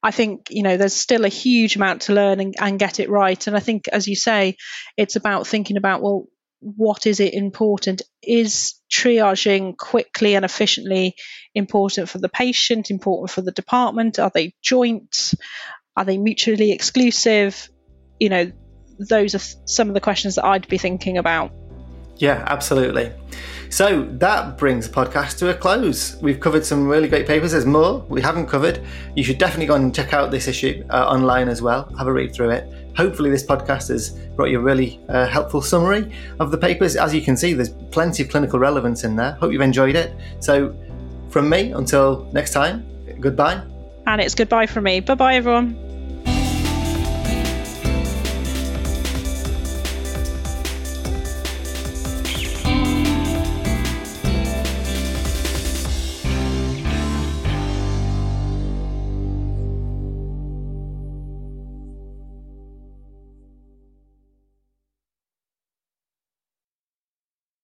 I 0.02 0.12
think 0.12 0.48
you 0.50 0.64
know 0.64 0.78
there's 0.78 0.94
still 0.94 1.26
a 1.26 1.30
huge 1.30 1.76
amount 1.76 2.04
to 2.04 2.14
learn 2.14 2.40
and, 2.40 2.56
and, 2.60 2.80
get 2.80 3.00
it 3.00 3.10
right. 3.10 3.46
And 3.48 3.56
I 3.56 3.60
think, 3.60 3.88
as 3.90 4.08
you 4.08 4.16
say, 4.16 4.56
it's 4.96 5.16
about 5.16 5.48
thinking 5.48 5.78
about 5.78 6.02
well, 6.02 6.26
what 6.62 7.06
is 7.06 7.20
it 7.20 7.34
important? 7.34 8.02
Is 8.22 8.76
triaging 8.92 9.78
quickly 9.78 10.36
and 10.36 10.46
efficiently 10.46 11.16
important 11.54 12.10
for 12.10 12.18
the 12.18 12.30
patient, 12.30 12.92
important 12.92 13.32
for 13.32 13.42
the 13.42 13.52
department? 13.52 14.20
Are 14.20 14.32
they 14.34 14.54
joint? 14.62 15.34
Are 15.96 16.06
they 16.06 16.18
mutually 16.18 16.72
exclusive? 16.72 17.70
You 18.20 18.30
know, 18.30 18.52
those 19.00 19.36
are 19.36 19.68
some 19.68 19.88
of 19.90 19.94
the 19.94 20.02
questions 20.02 20.36
that 20.36 20.46
I'd 20.46 20.68
be 20.68 20.78
thinking 20.78 21.18
about. 21.18 21.52
Yeah, 22.20 22.44
absolutely. 22.48 23.14
So 23.70 24.04
that 24.14 24.58
brings 24.58 24.90
the 24.90 24.94
podcast 24.94 25.38
to 25.40 25.50
a 25.50 25.54
close. 25.54 26.18
We've 26.22 26.40
covered 26.40 26.66
some 26.66 26.88
really 26.88 27.08
great 27.08 27.28
papers. 27.28 27.52
There's 27.52 27.66
more 27.66 28.00
we 28.10 28.22
haven't 28.22 28.48
covered. 28.48 28.82
You 29.16 29.24
should 29.24 29.38
definitely 29.38 29.68
go 29.68 29.76
and 29.76 29.94
check 29.94 30.12
out 30.12 30.32
this 30.32 30.48
issue 30.48 30.84
uh, 30.90 31.06
online 31.08 31.48
as 31.48 31.62
well. 31.62 31.94
Have 31.98 32.08
a 32.08 32.14
read 32.14 32.34
through 32.34 32.50
it. 32.50 32.74
Hopefully, 32.98 33.30
this 33.30 33.46
podcast 33.46 33.90
has 33.90 34.10
brought 34.36 34.50
you 34.50 34.60
a 34.60 34.62
really 34.62 35.00
uh, 35.08 35.28
helpful 35.28 35.62
summary 35.62 36.12
of 36.40 36.52
the 36.52 36.58
papers. 36.58 36.96
As 36.96 37.14
you 37.14 37.22
can 37.22 37.38
see, 37.38 37.54
there's 37.54 37.70
plenty 37.70 38.24
of 38.24 38.30
clinical 38.30 38.60
relevance 38.60 39.04
in 39.04 39.16
there. 39.16 39.34
Hope 39.34 39.52
you've 39.54 39.62
enjoyed 39.62 39.96
it. 39.96 40.14
So, 40.40 40.76
from 41.30 41.48
me, 41.48 41.72
until 41.72 42.30
next 42.34 42.52
time, 42.52 42.86
goodbye. 43.20 43.62
And 44.08 44.20
it's 44.20 44.34
goodbye 44.34 44.66
from 44.66 44.86
me. 44.86 45.00
Bye 45.00 45.16
bye, 45.16 45.36
everyone. 45.36 45.89